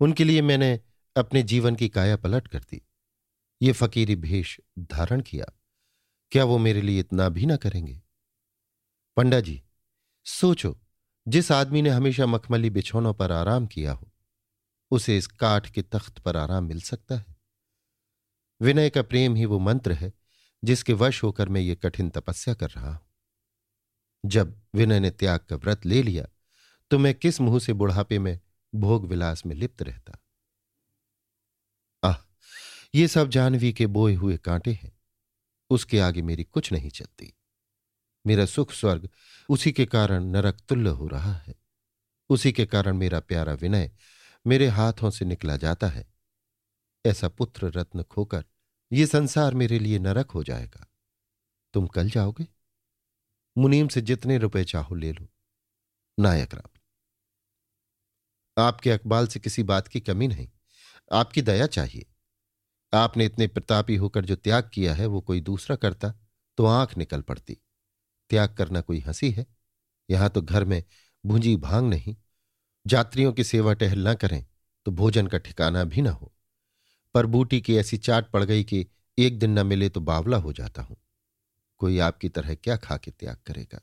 उनके 0.00 0.24
लिए 0.24 0.42
मैंने 0.42 0.80
अपने 1.16 1.42
जीवन 1.42 1.74
की 1.74 1.88
काया 1.88 2.16
पलट 2.16 2.48
कर 2.48 2.58
दी। 2.60 2.80
ये 3.60 3.72
फकीरी 3.72 4.16
भेष 4.16 4.58
धारण 4.78 5.20
किया। 5.20 5.44
क्या 6.32 6.44
वो 6.44 6.58
मेरे 6.58 6.82
लिए 6.82 7.00
इतना 7.00 7.28
भी 7.28 7.46
ना 7.46 7.56
करेंगे? 7.56 8.00
पंडा 9.16 9.40
जी 9.40 9.62
सोचो 10.26 10.76
जिस 11.26 11.50
आदमी 11.52 11.82
ने 11.82 11.90
हमेशा 11.90 12.26
मखमली 12.26 12.70
बिछौनों 12.70 13.12
पर 13.14 13.32
आराम 13.32 13.66
किया 13.66 13.92
हो, 13.92 14.10
उसे 14.90 15.16
इस 15.18 15.26
काठ 15.26 15.70
के 15.70 15.82
तख्त 15.82 16.18
पर 16.18 16.36
आराम 16.36 16.64
मिल 16.64 16.80
सकता 16.80 17.16
है। 17.16 17.36
विनय 18.60 18.90
का 18.90 19.02
प्रेम 19.02 19.34
ही 19.34 19.44
वो 19.44 19.58
मंत्र 19.58 19.92
है, 19.92 20.12
जिसके 20.62 20.92
वश 20.92 21.22
होकर 21.22 21.48
मैं 21.48 21.60
ये 21.60 21.74
कठिन 21.74 22.10
तपस्या 22.10 22.54
कर 22.54 22.70
रहा 22.70 22.90
हूँ। 22.90 23.00
जब 24.24 24.60
विनय 24.74 25.00
ने 25.00 25.10
त्याग 25.10 25.40
का 25.40 25.56
व्रत 25.56 25.86
ले 25.86 26.02
लिया 26.02 26.26
तो 26.90 26.98
मैं 26.98 27.14
किस 27.14 27.40
मुँह 27.40 27.58
से 27.58 27.72
बुढ़ापे 27.72 28.18
में 28.18 28.38
भोग 28.72 29.06
विलास 29.06 29.44
में 29.46 29.54
लिप्त 29.56 29.82
रहता? 29.82 30.18
आह, 32.02 32.16
ये 32.94 33.08
सब 33.08 33.28
जानवी 33.28 33.72
के 33.72 33.86
बोए 33.88 34.14
हुए 34.14 34.36
कांटे 34.36 34.72
हैं, 34.72 34.92
उसके 35.70 36.00
आगे 36.00 36.22
मेरी 36.22 36.44
कुछ 36.44 36.72
नहीं 36.72 36.90
चलती। 36.90 37.32
मेरा 38.26 38.46
सुख 38.46 38.72
स्वर्ग, 38.72 39.08
उसी 39.48 39.72
के 39.72 39.86
कारण 39.86 40.24
नरक 40.24 40.60
तुल्य 40.68 40.90
हो 40.90 41.08
रहा 41.08 41.32
है। 41.32 41.54
उसी 42.28 42.52
के 42.52 42.66
कारण 42.66 42.96
मेरा 42.96 43.20
प्यारा 43.20 43.52
विनय 43.52 43.92
मेरे 44.46 44.68
हाथों 44.68 45.10
से 45.10 45.24
निकला 45.24 45.56
जाता 45.56 45.86
है। 45.86 46.14
ऐसा 47.06 47.28
पुत्र 47.28 47.66
रत्न 47.66 48.02
खोकर 48.02 48.44
ये 48.92 49.06
संसार 49.06 49.54
मेरे 49.54 49.78
लिए 49.78 49.98
नरक 49.98 50.30
हो 50.30 50.44
जाएगा। 50.44 50.86
तुम 51.74 51.86
कल 51.86 52.10
जाओगे? 52.10 52.46
मुनीम 53.58 53.88
से 53.88 54.00
जितने 54.00 54.38
रुपए 54.38 54.64
चाहो 54.64 54.94
ले 54.94 55.12
लो। 55.12 55.28
नायक 56.20 56.54
राम। 56.54 56.78
आपके 58.58 58.90
अकबाल 58.90 59.26
से 59.26 59.40
किसी 59.40 59.62
बात 59.62 59.88
की 59.88 60.00
कमी 60.00 60.28
नहीं। 60.28 60.48
आपकी 61.12 61.42
दया 61.42 61.66
चाहिए। 61.66 62.06
आपने 62.94 63.24
इतने 63.24 63.46
प्रतापी 63.46 63.96
होकर 63.96 64.24
जो 64.24 64.36
त्याग 64.36 64.70
किया 64.74 64.94
है 64.94 65.06
वो 65.06 65.20
कोई 65.20 65.40
दूसरा 65.40 65.76
करता 65.76 66.14
तो 66.56 66.66
आँख 66.66 66.98
निकल 66.98 67.22
पड़ती। 67.22 67.56
त्याग 68.34 68.54
करना 68.56 68.80
कोई 68.80 69.00
हँसी 69.00 69.30
है? 69.30 69.46
यहाँ 70.10 70.28
तो 70.30 70.42
घर 70.42 70.64
में 70.64 70.82
भूंजी 71.24 71.56
भाँग 71.56 71.84
नहीं। 71.84 72.16
जात्रियों 72.86 73.32
की 73.32 73.44
सेवा 73.44 73.72
टहल 73.72 74.08
न 74.08 74.14
करें 74.14 74.44
तो 74.86 74.90
भोजन 74.90 75.26
का 75.26 75.38
ठिकाना 75.38 75.84
भी 75.84 76.02
ना 76.02 76.10
हो। 76.10 76.32
पर 77.14 77.26
बूटी 77.26 77.60
की 77.60 77.76
ऐसी 77.76 77.96
चाट 77.98 78.30
पड़ 78.30 78.44
गई 78.44 78.64
कि 78.64 78.86
एक 79.18 79.38
दिन 79.38 79.58
न 79.58 79.66
मिले 79.66 79.88
तो 79.88 80.00
बावला 80.00 80.36
हो 80.36 80.52
जाता 80.52 80.82
हूँ। 80.82 80.96
कोई 81.78 81.98
आपकी 81.98 82.28
तरह 82.28 82.54
क्या 82.54 82.76
खा 82.76 82.96
के 82.96 83.10
त्याग 83.10 83.36
करेगा? 83.46 83.80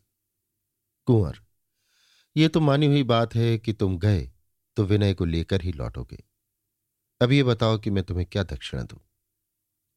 कुंवर, 1.07 1.39
ये 2.35 2.47
तो 2.47 2.59
मानी 2.59 2.85
हुई 2.85 3.03
बात 3.03 3.35
है 3.35 3.57
कि 3.57 3.73
तुम 3.73 3.97
गए 3.97 4.29
तो 4.77 4.83
विनय 4.83 5.13
को 5.13 5.25
लेकर 5.25 5.61
ही 5.61 5.71
लौटोगे। 5.71 6.23
अब 7.21 7.31
ये 7.31 7.43
बताओ 7.43 7.77
कि 7.77 7.89
मैं 7.89 8.03
तुम्हें 8.03 8.27
क्या 8.31 8.43
दक्षिणा 8.43 8.83
दूँ? 8.83 8.99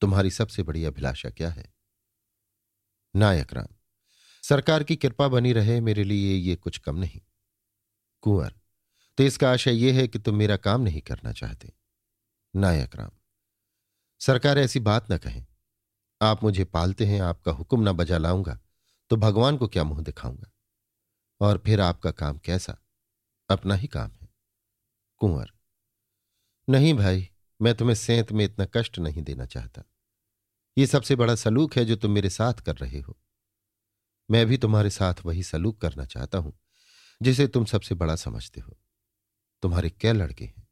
तुम्हारी 0.01 0.31
सबसे 0.31 0.63
बड़ी 0.63 0.85
अभिलाषा 0.85 1.31
क्या 1.31 1.51
है? 1.51 1.73
नायक 3.17 3.53
राम। 3.53 3.75
सरकार 4.45 4.83
की 4.85 4.97
कृपा 4.97 5.27
बनी 5.29 5.53
रहे, 5.53 5.81
मेरे 5.81 6.05
लिए 6.05 6.35
ये 6.35 6.57
कुछ 6.57 6.79
कम 6.79 6.97
नहीं। 6.97 7.21
कुंवर 8.23 8.55
तो 9.19 9.25
इसका 9.25 9.51
आशय 9.53 9.73
यह 9.73 9.95
है 9.95 10.07
कि 10.09 10.19
तुम 10.19 10.37
मेरा 10.37 10.57
काम 10.57 10.81
नहीं 10.81 11.01
करना 11.01 11.33
चाहते। 11.33 11.73
नायक 12.55 12.97
राम, 12.97 13.11
सरकार 14.21 14.59
ऐसी 14.59 14.81
बात 14.81 15.11
न 15.13 15.19
कहें। 15.19 15.47
आप 16.21 16.43
मुझे 16.43 16.65
पालते 16.65 17.07
हैं, 17.07 17.21
आपका 17.21 17.53
हुक्म 17.53 17.81
ना 17.81 17.93
बजा 17.93 18.19
लाऊँगा 18.19 18.59
तो 19.11 19.17
भगवान 19.17 19.57
को 19.57 19.69
क्या 19.69 19.85
मुँह 19.85 20.03
दिखाऊँगा? 20.03 20.51
और 21.41 21.63
फिर 21.67 21.81
आपका 21.81 22.11
काम 22.13 22.39
कैसा? 22.39 22.77
अपना 23.51 23.75
ही 23.75 23.87
काम 23.87 24.11
है। 24.13 24.29
कुंवर, 25.21 25.53
नहीं 26.69 26.95
भाई, 26.95 27.29
मैं 27.61 27.75
तुम्हें 27.75 27.95
सेंत 27.95 28.33
में 28.33 28.45
इतना 28.45 28.67
कष्ट 28.75 28.99
नहीं 28.99 29.23
देना 29.23 29.47
चाहता। 29.47 29.83
ये 30.79 30.87
सबसे 30.87 31.17
बड़ा 31.17 31.35
सलूक 31.35 31.77
है 31.77 31.85
जो 31.85 31.97
तुम 31.97 32.11
मेरे 32.11 32.31
साथ 32.31 32.55
कर 32.55 32.77
रहे 32.77 33.01
हो। 33.01 33.19
मैं 34.31 34.47
भी 34.47 34.57
तुम्हारे 34.57 34.91
साथ 34.91 35.15
वही 35.25 35.43
सलूक 35.43 35.81
करना 35.81 36.05
चाहता 36.05 36.39
हूँ, 36.39 36.61
जिसे 37.23 37.47
तुम 37.47 37.65
सबसे 37.65 37.95
बड़ा 37.95 38.17
समझते 38.17 38.61
हो। 38.61 38.79
तुम्हारे 39.63 39.91
क्या 39.91 40.13
लड़के 40.13 40.45
हैं? 40.45 40.69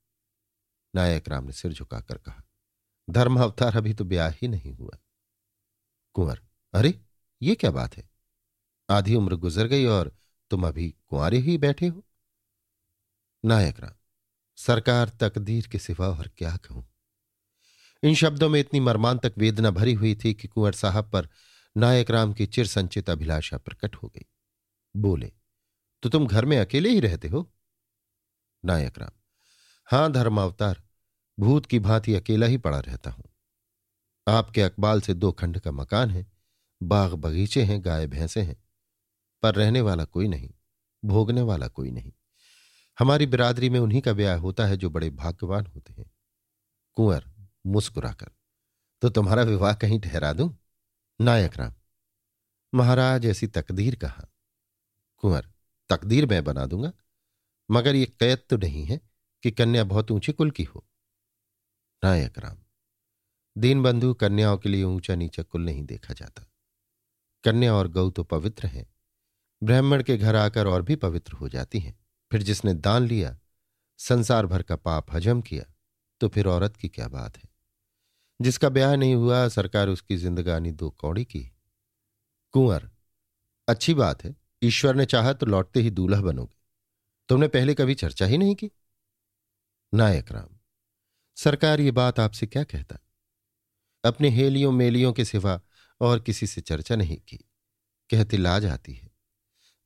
नायक 0.94 1.28
राम 1.28 1.44
ने 1.44 1.52
सिर 1.52 1.72
झुकाकर 1.72 2.18
कहा, 2.18 2.42
धर्म 3.10 3.40
अवतार 3.40 3.76
अभी 3.76 3.94
तो 3.94 4.04
ब्याह 4.04 4.30
ही 4.30 4.48
नहीं 4.48 4.72
हुआ। 4.72 4.98
कुंवर, 6.12 6.42
अरे, 6.74 7.00
ये 7.42 7.54
क्या 7.54 7.70
बात 7.70 7.96
है? 7.96 8.10
आधी 8.90 9.14
उम्र 9.14 9.36
गुजर 9.36 9.66
गई 9.66 9.84
और 9.84 10.16
तुम 10.50 10.66
अभी 10.66 10.94
कुंवारे 11.08 11.38
ही 11.38 11.58
बैठे 11.58 11.86
हो। 11.86 12.06
नायक 13.44 13.80
राम, 13.80 13.92
सरकार 14.56 15.08
तकदीर 15.08 15.66
के 15.66 15.78
सिवा 15.78 16.08
और 16.08 16.28
क्या 16.28 16.56
कहूँ? 16.56 16.88
इन 18.02 18.14
शब्दों 18.14 18.48
में 18.48 18.60
इतनी 18.60 18.80
मर्मांतक 18.80 19.34
वेदना 19.38 19.70
भरी 19.70 19.92
हुई 19.92 20.14
थी 20.24 20.34
कि 20.34 20.48
कुंवर 20.48 20.72
साहब 20.72 21.10
पर 21.10 21.28
नायक 21.76 22.10
राम 22.10 22.32
की 22.32 22.46
चिर 22.46 22.66
संचित 22.66 23.10
अभिलाषा 23.10 23.58
प्रकट 23.58 23.96
हो 23.96 24.08
गई। 24.08 24.26
बोले 24.94 25.32
तो 26.02 26.08
तुम 26.08 26.26
घर 26.26 26.44
में 26.44 26.58
अकेले 26.58 26.88
ही 26.88 27.00
रहते 27.00 27.28
हो? 27.28 27.50
नायक 28.64 28.98
राम, 28.98 29.10
हाँ 29.88 30.12
धर्मावतार, 30.12 30.82
भूत 31.38 31.66
की 31.66 31.78
भांति 31.78 32.14
अकेला 32.14 32.46
ही 32.46 32.56
पड़ा 32.56 32.78
रहता 32.80 33.10
हूँ। 33.10 33.24
आपके 34.26 34.62
अकबाल 34.62 35.00
से 35.00 35.14
दो 35.14 35.32
खंड 35.32 35.58
का 35.58 35.70
मकान 35.70 36.10
है, 36.10 36.26
बाग 36.82 37.12
बगीचे 37.12 37.62
हैं, 37.62 37.84
गाय 37.84 38.06
भैंसे 38.06 38.42
हैं, 38.42 38.56
पर 39.42 39.54
रहने 39.54 39.80
वाला 39.80 40.04
कोई 40.04 40.28
नहीं, 40.28 40.50
भोगने 41.04 41.42
वाला 41.42 41.68
कोई 41.68 41.90
नहीं। 41.90 42.12
हमारी 42.98 43.26
बिरादरी 43.26 43.70
में 43.70 43.78
उन्हीं 43.80 44.00
का 44.00 44.12
ब्याह 44.12 44.38
होता 44.38 44.66
है 44.66 44.76
जो 44.76 44.90
बड़े 44.90 45.10
भाग्यवान 45.10 45.66
होते 45.66 45.92
हैं। 45.92 46.10
कुंवर 46.96 47.30
मुस्कुराकर 47.66 48.30
तो 49.02 49.08
तुम्हारा 49.08 49.42
विवाह 49.42 49.74
कहीं 49.74 50.00
ठहरा 50.00 50.32
दूँ? 50.32 50.56
नायक 51.22 51.56
राम। 51.56 51.74
महाराज 52.72 53.26
ऐसी 53.26 53.46
तकदीर 53.46 53.94
कहा? 53.94 54.24
कुंवर, 55.16 55.48
तकदीर 55.90 56.26
मैं 56.26 56.42
बना 56.44 56.64
दूँगा, 56.66 56.92
मगर 57.68 57.94
ये 57.94 58.06
कैद 58.20 58.38
तो 58.50 58.56
नहीं 58.56 58.84
है 58.84 59.00
कि 59.42 59.50
कन्या 59.50 59.84
बहुत 59.84 60.10
ऊँचे 60.10 60.32
कुल 60.32 60.50
की 60.50 60.64
हो। 60.64 60.84
नायक 62.02 62.38
राम, 62.38 62.56
दीनबंधु 63.56 64.12
कन्याओं 64.14 64.58
के 64.58 64.68
लिए 64.68 64.84
ऊँचा 64.84 65.14
नीचा 65.14 65.42
कुल 65.42 65.62
नहीं 65.62 65.84
देखा 65.84 66.14
जाता। 66.14 66.46
कन्या 67.44 67.74
और 67.74 67.88
गौ 67.88 68.10
तो 68.10 68.24
पवित्र 68.24 68.66
हैं, 68.66 68.86
ब्राह्मण 69.62 70.02
के 70.02 70.16
घर 70.16 70.36
आकर 70.36 70.66
और 70.66 70.82
भी 70.82 70.96
पवित्र 70.96 71.32
हो 71.32 71.48
जाती 71.48 71.80
हैं। 71.80 71.98
फिर 72.30 72.42
जिसने 72.42 72.74
दान 72.74 73.06
लिया, 73.06 73.38
संसार 73.98 74.46
भर 74.46 74.62
का 74.62 74.76
पाप 74.76 75.14
हजम 75.14 75.40
किया 75.42 75.64
तो 76.20 76.28
फिर 76.28 76.46
औरत 76.46 76.76
की 76.76 76.88
क्या 76.88 77.08
बात 77.08 77.36
है? 77.36 77.51
जिसका 78.42 78.68
ब्याह 78.68 78.94
नहीं 78.96 79.14
हुआ, 79.14 79.48
सरकार 79.48 79.88
उसकी 79.88 80.16
जिंदगानी 80.16 80.72
दो 80.72 80.90
कौड़ी 80.90 81.24
की। 81.24 81.40
कुंवर, 82.54 82.88
अच्छी 83.68 83.94
बात 83.94 84.24
है, 84.24 84.34
ईश्वर 84.62 84.94
ने 84.94 85.04
चाहा 85.04 85.32
तो 85.32 85.46
लौटते 85.46 85.80
ही 85.80 85.90
दूल्हा 85.90 86.20
बनोगे। 86.20 86.56
तुमने 87.28 87.48
पहले 87.48 87.74
कभी 87.74 87.94
चर्चा 87.94 88.26
ही 88.26 88.38
नहीं 88.38 88.54
की? 88.54 88.70
नायक 89.94 90.32
राम, 90.32 90.48
सरकार 91.36 91.80
ये 91.80 91.90
बात 91.90 92.20
आपसे 92.20 92.46
क्या 92.46 92.64
कहता 92.64 92.98
अपने 94.04 94.28
हेलियों 94.30 94.72
मेलियों 94.72 95.12
के 95.12 95.24
सिवा 95.24 95.60
और 96.00 96.20
किसी 96.20 96.46
से 96.46 96.60
चर्चा 96.60 96.96
नहीं 96.96 97.16
की। 97.16 97.36
कहती 98.10 98.36
लाज 98.36 98.66
आती 98.66 98.92
है। 98.92 99.10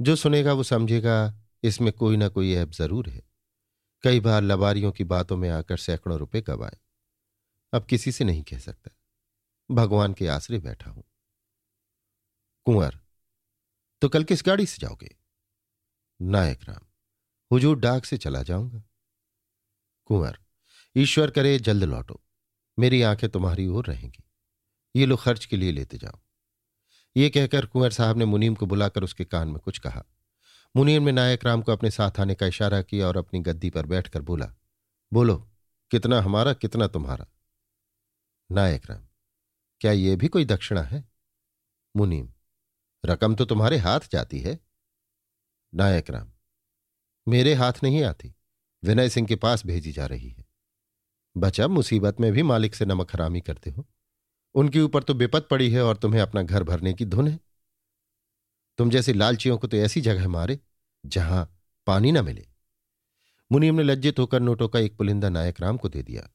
जो 0.00 0.16
सुनेगा 0.16 0.52
वो 0.52 0.62
समझेगा, 0.62 1.42
इसमें 1.62 1.92
कोई 1.92 2.16
ना 2.16 2.28
कोई 2.28 2.52
ऐप 2.54 2.70
ज़रूर 2.70 3.08
है। 3.08 3.22
कई 4.02 4.20
बार 4.20 4.42
लबारियों 4.42 4.92
की 4.92 5.04
बातों 5.04 5.36
में 5.36 5.48
आकर 5.50 5.76
सैकड़ों 5.76 6.18
रुपए 6.18 6.40
कबाए 6.40 6.76
अब 7.72 7.86
किसी 7.86 8.12
से 8.12 8.24
नहीं 8.24 8.42
कह 8.42 8.58
सकता। 8.58 8.90
भगवान 9.70 10.12
के 10.14 10.28
आसरे 10.28 10.58
बैठा 10.58 10.90
हूँ। 10.90 11.04
कुंवर 12.64 13.00
तो 14.00 14.08
कल 14.08 14.24
किस 14.24 14.42
गाड़ी 14.46 14.66
से 14.66 14.78
जाओगे? 14.80 15.16
नायक 16.22 16.64
राम, 16.64 16.86
हुजूर 17.52 17.78
डाक 17.78 18.04
से 18.04 18.18
चला 18.18 18.42
जाऊँगा। 18.42 18.82
कुंवर, 20.04 20.38
ईश्वर 20.96 21.30
करे 21.30 21.58
जल्द 21.58 21.84
लौटो। 21.84 22.22
मेरी 22.78 23.02
आँखें 23.02 23.30
तुम्हारी 23.30 23.66
ओर 23.66 23.86
रहेंगी। 23.86 24.24
ये 24.96 25.06
लो 25.06 25.16
खर्च 25.16 25.44
के 25.44 25.56
लिए 25.56 25.72
लेते 25.72 25.98
जाओ। 25.98 26.18
ये 27.16 27.30
कहकर 27.30 27.66
कुंवर 27.66 27.90
साहब 27.90 28.16
ने 28.16 28.24
मुनीम 28.24 28.54
को 28.54 28.66
बुलाकर 28.66 29.02
उसके 29.02 29.24
कान 29.24 29.48
में 29.48 29.58
कुछ 29.58 29.78
कहा। 29.78 30.04
मुनीम 30.76 31.02
ने 31.02 31.12
नायक 31.12 31.44
राम 31.44 31.62
को 31.62 31.72
अपने 31.72 31.90
साथ 31.90 32.20
आने 32.20 32.34
का 32.34 32.46
इशारा 32.46 32.82
किया 32.82 33.08
और 33.08 33.16
अपनी 33.16 33.40
गद्दी 33.40 33.70
पर 33.70 33.86
बैठकर 33.86 34.22
बोला, 34.22 34.54
बोलो, 35.12 35.50
कितना 35.90 36.20
हमारा, 36.20 36.52
कितना 36.52 36.86
तुम्हारा? 36.86 37.26
नायक 38.50 38.90
राम 38.90 39.02
क्या 39.80 39.92
यह 39.92 40.16
भी 40.16 40.28
कोई 40.28 40.44
दक्षिणा 40.44 40.82
है? 40.82 41.04
मुनीम, 41.96 42.32
रकम 43.04 43.34
तो 43.34 43.44
तुम्हारे 43.44 43.76
हाथ 43.76 44.00
जाती 44.12 44.40
है। 44.40 44.58
नायक 45.74 46.10
राम 46.10 46.32
मेरे 47.26 47.54
हाथ 47.54 47.72
नहीं 47.82 48.02
आती, 48.04 48.34
विनय 48.82 49.08
सिंह 49.08 49.26
के 49.26 49.36
पास 49.36 49.66
भेजी 49.66 49.92
जा 49.92 50.06
रही 50.06 50.28
है। 50.28 50.44
बचा 51.36 51.68
मुसीबत 51.68 52.20
में 52.20 52.32
भी 52.32 52.42
मालिक 52.42 52.74
से 52.74 52.84
नमक 52.84 53.12
हरामी 53.12 53.40
करते 53.40 53.70
हो। 53.70 53.86
उनके 54.54 54.80
ऊपर 54.80 55.02
तो 55.02 55.14
बेपत 55.14 55.48
पड़ी 55.50 55.70
है 55.70 55.82
और 55.82 55.96
तुम्हें 55.96 56.20
अपना 56.20 56.42
घर 56.42 56.62
भरने 56.62 56.94
की 56.94 57.04
धुन 57.04 57.28
है। 57.28 57.40
तुम 58.78 58.90
जैसे 58.90 59.12
लालचियों 59.12 59.58
को 59.58 59.66
तो 59.66 59.76
ऐसी 59.76 60.00
जगह 60.00 60.28
मारे, 60.28 60.58
जहाँ 61.06 61.58
पानी 61.86 62.12
ना 62.12 62.22
मिले। 62.22 62.46
मुनीम 63.52 63.74
ने 63.74 63.82
लज्जित 63.82 64.18
होकर 64.18 64.40
नोटों 64.40 64.68
का 64.68 64.78
एक 64.78 64.96
पुलिंदा 64.96 65.28
नायक 65.28 65.60
राम 65.60 65.76
को 65.76 65.88
दे 65.88 66.02
दिया। 66.02 66.28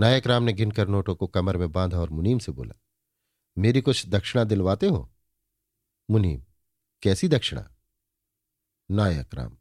नायक 0.00 0.26
राम 0.26 0.42
ने 0.42 0.52
गिनकर 0.52 0.88
नोटों 0.88 1.14
को 1.14 1.26
कमर 1.26 1.56
में 1.56 1.70
बांधा 1.72 1.98
और 1.98 2.10
मुनीम 2.10 2.38
से 2.38 2.52
बोला, 2.52 2.74
मेरी 3.56 3.80
कुछ 3.80 4.06
दक्षिणा 4.06 4.44
दिलवाते 4.44 4.86
हो? 4.86 5.08
मुनीम, 6.08 6.42
कैसी 7.02 7.28
दक्षिणा? 7.28 7.68
नायक 8.90 9.34
राम, 9.34 9.56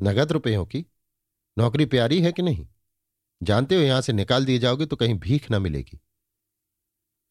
नगद 0.00 0.32
रुपयों 0.32 0.64
की? 0.66 0.84
नौकरी 1.56 1.84
प्यारी 1.86 2.20
है 2.22 2.32
कि 2.32 2.42
नहीं? 2.42 2.66
जानते 3.40 3.76
हो 3.76 3.82
यहाँ 3.82 4.00
से 4.00 4.12
निकाल 4.12 4.44
दिए 4.44 4.58
जाओगे 4.58 4.86
तो 4.86 4.96
कहीं 4.96 5.14
भीख 5.14 5.50
ना 5.50 5.58
मिलेगी। 5.58 6.00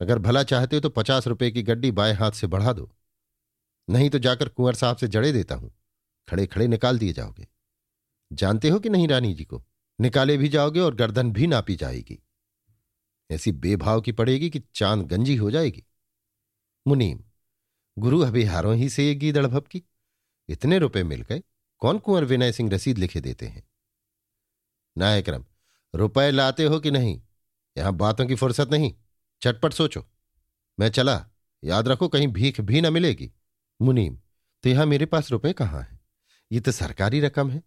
अगर 0.02 0.20
भला 0.20 0.44
चाहते 0.44 0.76
हो 0.76 0.80
तो 0.80 0.90
पचास 0.90 1.28
रुपए 1.28 1.52
की 1.52 1.64
गड्डी 1.64 1.92
बाएँ 1.92 2.14
हाथ 2.14 2.32
से 2.32 2.48
बढ़ा 2.48 2.74
दो। 2.74 2.90
नहीं 3.88 4.10
तो 4.10 4.20
जाकर 4.20 4.50
कुंवर 4.50 4.76
साहब 4.76 4.98
से 4.98 5.08
जड़े 5.08 5.32
देता 5.32 5.56
हूँ। 5.56 5.72
खड़े 6.28 6.46
खड़े 6.48 6.68
निकाल 6.68 7.00
दिए 7.00 7.14
जाओगे। 7.14 7.48
जानते 8.32 8.70
हो 8.70 8.80
कि 8.80 8.90
नहीं 8.90 9.08
रानी 9.08 9.34
जी 9.34 9.44
को? 9.44 9.64
निकाले 10.00 10.38
भी 10.38 10.50
जाओगे 10.50 10.80
और 10.80 10.96
गर्दन 10.96 11.32
भी 11.32 11.48
नापी 11.48 11.76
जाएगी। 11.76 12.20
ऐसी 13.32 13.52
बेभाव 13.52 14.02
की 14.02 14.12
पड़ेगी 14.12 14.50
कि 14.50 14.64
चाँद 14.76 15.08
गंजी 15.08 15.36
हो 15.36 15.52
जाएगी। 15.52 15.86
मुनीम, 16.88 17.24
गुरु 17.98 18.20
अभिहारों 18.20 18.76
ही 18.76 18.90
से 18.90 19.08
ये 19.08 19.16
गीदड़ 19.16 19.60
की। 19.60 19.84
इतने 20.50 20.80
रुपए 20.80 21.04
मिल 21.04 21.22
गए, 21.22 21.44
कौन 21.80 22.00
कुंवर 22.00 22.26
विनय 22.26 22.52
सिंह 22.52 22.72
रसीद 22.72 22.98
लिखे 22.98 23.22
देते 23.22 23.48
हैं? 23.48 23.70
नायक्रम, 24.98 25.46
रुपए 25.96 26.32
लाते 26.32 26.64
हो 26.64 26.80
कि 26.80 26.92
नहीं? 26.92 27.22
यहाँ 27.78 27.94
बातों 27.94 28.28
की 28.28 28.36
फुर्सत 28.36 28.70
नहीं। 28.72 28.96
चटपट 29.42 29.74
सोचो। 29.74 30.06
मैं 30.80 30.90
चला, 30.90 31.30
याद 31.64 31.88
रखो 31.88 32.08
कहीं 32.08 32.28
भीख 32.28 32.62
भी 32.62 32.82
न 32.82 32.94
मिलेगी। 32.94 33.32
मुनीम 33.82 34.20
तो 34.64 34.70
यहाँ 34.70 34.86
मेरे 34.86 35.06
पास 35.06 35.32
रुपए 35.32 35.54
कहाँ 35.54 35.82
हैं? 35.82 36.00
ये 36.52 36.60
तो 36.60 36.72
सरकारी 36.72 37.20
रकम 37.20 37.52
है। 37.52 37.64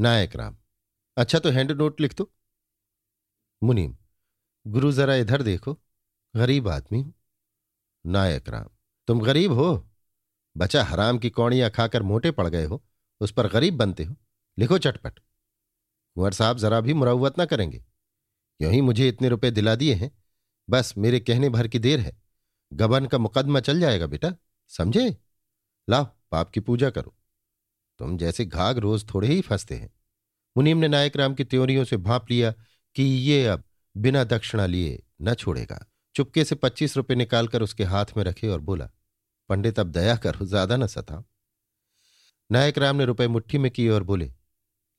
नायक 0.00 0.36
राम 0.36 0.56
अच्छा 1.16 1.38
तो 1.38 1.50
हैंड 1.50 1.72
नोट 1.72 2.00
लिख 2.00 2.14
दो। 2.14 2.32
मुनीम 3.62 3.96
गुरु 4.66 4.92
जरा 4.92 5.14
इधर 5.14 5.42
देखो। 5.42 5.78
गरीब 6.36 6.68
आदमी 6.68 7.00
हूँ। 7.02 7.14
नायक 8.06 8.48
राम, 8.48 8.68
तुम 9.06 9.20
गरीब 9.20 9.52
हो? 9.52 9.90
बचा 10.56 10.84
हराम 10.84 11.18
की 11.18 11.30
कौड़ियाँ 11.30 11.70
खाकर 11.70 12.02
मोटे 12.02 12.30
पड़ 12.30 12.48
गए 12.48 12.64
हो। 12.64 12.84
उस 13.20 13.32
पर 13.32 13.48
गरीब 13.48 13.76
बनते 13.76 14.04
हो। 14.04 14.16
लिखो 14.58 14.78
चटपट। 14.78 15.18
कुंवर 16.14 16.32
साहब 16.32 16.58
जरा 16.58 16.80
भी 16.80 16.94
मुरवत 16.94 17.38
ना 17.38 17.44
करेंगे। 17.44 17.84
यूँ 18.62 18.72
ही 18.72 18.80
मुझे 18.80 19.08
इतने 19.08 19.28
रुपए 19.28 19.50
दिला 19.50 19.74
दिए 19.74 19.94
हैं। 19.94 20.22
बस 20.70 20.94
मेरे 20.98 21.20
कहने 21.20 21.48
भर 21.48 21.68
की 21.68 21.78
देर 21.78 22.00
है। 22.00 22.22
गबन 22.72 23.06
का 23.06 23.18
मुकदमा 23.18 23.60
चल 23.60 23.80
जाएगा 23.80 24.06
बेटा, 24.06 24.32
समझे? 24.68 25.16
लाओ, 25.90 26.04
पाप 26.04 26.50
की 26.50 26.60
पूजा 26.60 26.90
करो। 26.90 27.14
तुम 27.98 28.18
जैसे 28.18 28.44
घाघ 28.44 28.78
रोज 28.78 29.14
थोड़े 29.14 29.28
ही 29.28 29.40
फंसते 29.40 29.76
हैं। 29.76 29.90
मुनीम 30.56 30.78
ने 30.78 30.88
नायक 30.88 31.16
राम 31.16 31.34
की 31.34 31.44
त्योरियों 31.44 31.84
से 31.84 31.96
भाप 31.96 32.30
लिया 32.30 32.52
कि 32.94 33.02
ये 33.02 33.46
अब 33.46 33.64
बिना 33.96 34.24
दक्षिणा 34.24 34.66
लिए 34.66 35.02
न 35.22 35.34
छोड़ेगा। 35.34 35.84
चुपके 36.14 36.44
से 36.44 36.54
पच्चीस 36.54 36.96
रुपए 36.96 37.14
निकालकर 37.14 37.62
उसके 37.62 37.84
हाथ 37.84 38.06
में 38.16 38.24
रखे 38.24 38.48
और 38.48 38.60
बोला, 38.60 38.88
पंडित, 39.50 39.78
अब 39.78 39.86
दया 39.86 40.16
करो, 40.16 40.46
ज़्यादा 40.46 40.76
न 40.76 40.86
सताओ। 40.86 41.24
नायक 42.50 42.78
राम 42.78 42.96
ने 42.96 43.04
रुपए 43.04 43.28
मुट्ठी 43.28 43.58
में 43.58 43.70
किए 43.70 43.88
और 43.88 44.02
बोले, 44.02 44.32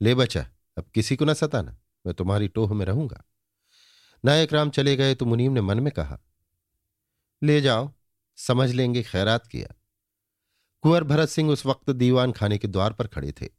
ले 0.02 0.16
बचा, 0.16 0.46
अब 0.78 0.90
किसी 0.94 1.16
को 1.16 1.26
न 1.26 1.34
सताना, 1.34 1.78
मैं 2.06 2.16
तुम्हारी 2.16 2.48
टोह 2.48 2.74
में 2.74 2.86
रहूँगा। 2.86 3.24
नायक 4.24 4.54
राम 4.54 4.70
चले 4.70 4.96
गए 4.96 5.16
तो 5.16 5.26
मुनीम 5.26 5.52
ने 5.52 5.62
मन 5.62 5.80
में 5.80 5.92
कहा, 5.94 6.20
ले 7.42 7.62
जाओ, 7.62 7.92
समझ 8.38 8.70
लेंगे 8.72 9.04
खैरात 9.04 9.48
किया। 9.48 9.74
कुंवर 10.84 11.04
भरत 11.04 11.30
सिंह 11.30 11.52
उस 11.52 11.66
वक्त 11.66 11.90
दीवान 11.90 12.32
खाने 12.32 12.58
के 12.58 12.68
द्वार 12.68 12.94
पर 12.94 13.08
खड़े 13.08 13.32
थे। 13.32 13.50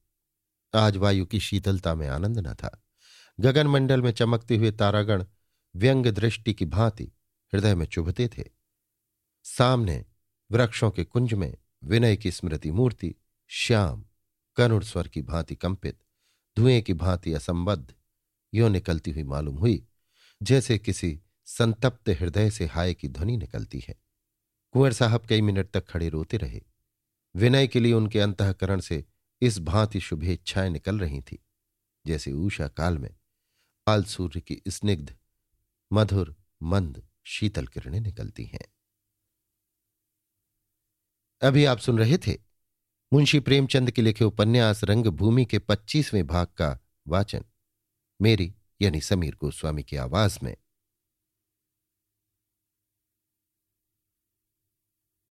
आज 0.74 0.96
वायु 0.96 1.26
की 1.26 1.40
शीतलता 1.40 1.94
में 1.94 2.06
आनंद 2.08 2.38
न 2.38 2.54
था। 2.54 2.81
गगन 3.40 3.66
मंडल 3.66 4.02
में 4.02 4.12
चमकते 4.12 4.56
हुए 4.56 4.70
तारागण 4.70 5.24
व्यंग 5.76 6.06
दृष्टि 6.06 6.54
की 6.54 6.64
भांति 6.64 7.12
हृदय 7.52 7.74
में 7.74 7.86
चुभते 7.86 8.28
थे। 8.28 8.44
सामने 9.44 10.04
वृक्षों 10.50 10.90
के 10.90 11.04
कुंज 11.04 11.34
में 11.34 11.56
विनय 11.84 12.16
की 12.16 12.30
स्मृति 12.30 12.70
मूर्ति, 12.70 13.14
श्याम, 13.48 14.04
करुण 14.56 14.80
स्वर 14.80 15.08
की 15.08 15.22
भांति 15.22 15.54
कंपित, 15.54 15.98
धुएँ 16.56 16.80
की 16.82 16.94
भांति 16.94 17.32
असंबद्ध, 17.32 17.94
यो 18.54 18.68
निकलती 18.68 19.10
हुई 19.10 19.22
मालूम 19.22 19.56
हुई, 19.56 19.86
जैसे 20.42 20.78
किसी 20.78 21.20
संतप्त 21.44 22.08
हृदय 22.08 22.50
से 22.50 22.66
हाय 22.66 22.94
की 22.94 23.08
ध्वनि 23.08 23.36
निकलती 23.36 23.84
है। 23.88 23.94
कुंवर 24.72 24.92
साहब 24.92 25.26
कई 25.26 25.40
मिनट 25.40 25.70
तक 25.70 25.88
खड़े 25.88 26.08
रोते 26.08 26.36
रहे। 26.36 26.62
विनय 27.36 27.66
के 27.66 27.80
लिए 27.80 27.92
उनके 27.92 28.20
अंतकरण 28.20 28.80
से 28.80 29.04
इस 29.42 29.58
भांति 29.58 30.00
शुभेच्छाएँ 30.00 30.70
निकल 30.70 30.98
रही 30.98 31.20
थी, 31.20 31.38
जैसे 32.06 32.32
ऊषा 32.32 32.68
काल 32.68 32.98
में। 32.98 33.14
काल 33.86 34.04
सूर्य 34.04 34.40
की 34.40 34.62
स्निग्ध, 34.68 35.16
मधुर, 35.92 36.36
मंद, 36.62 37.08
शीतल 37.24 37.66
किरणें 37.66 38.00
निकलती 38.00 38.44
हैं। 38.44 38.74
अभी 41.42 41.64
आप 41.64 41.78
सुन 41.78 41.98
रहे 41.98 42.18
थे 42.18 42.38
मुंशी 43.12 43.40
प्रेमचंद 43.40 43.90
के 43.90 44.02
लिखे 44.02 44.24
उपन्यास 44.24 44.84
रंगभूमि 44.84 45.44
के 45.44 45.58
पच्चीसवें 45.58 46.26
भाग 46.26 46.46
का 46.46 46.78
वाचन। 47.08 47.44
मेरी 48.22 48.54
यानी 48.80 49.00
समीर 49.00 49.34
गोस्वामी 49.34 49.82
की 49.82 49.96
आवाज़ 49.96 50.38
में 50.42 50.56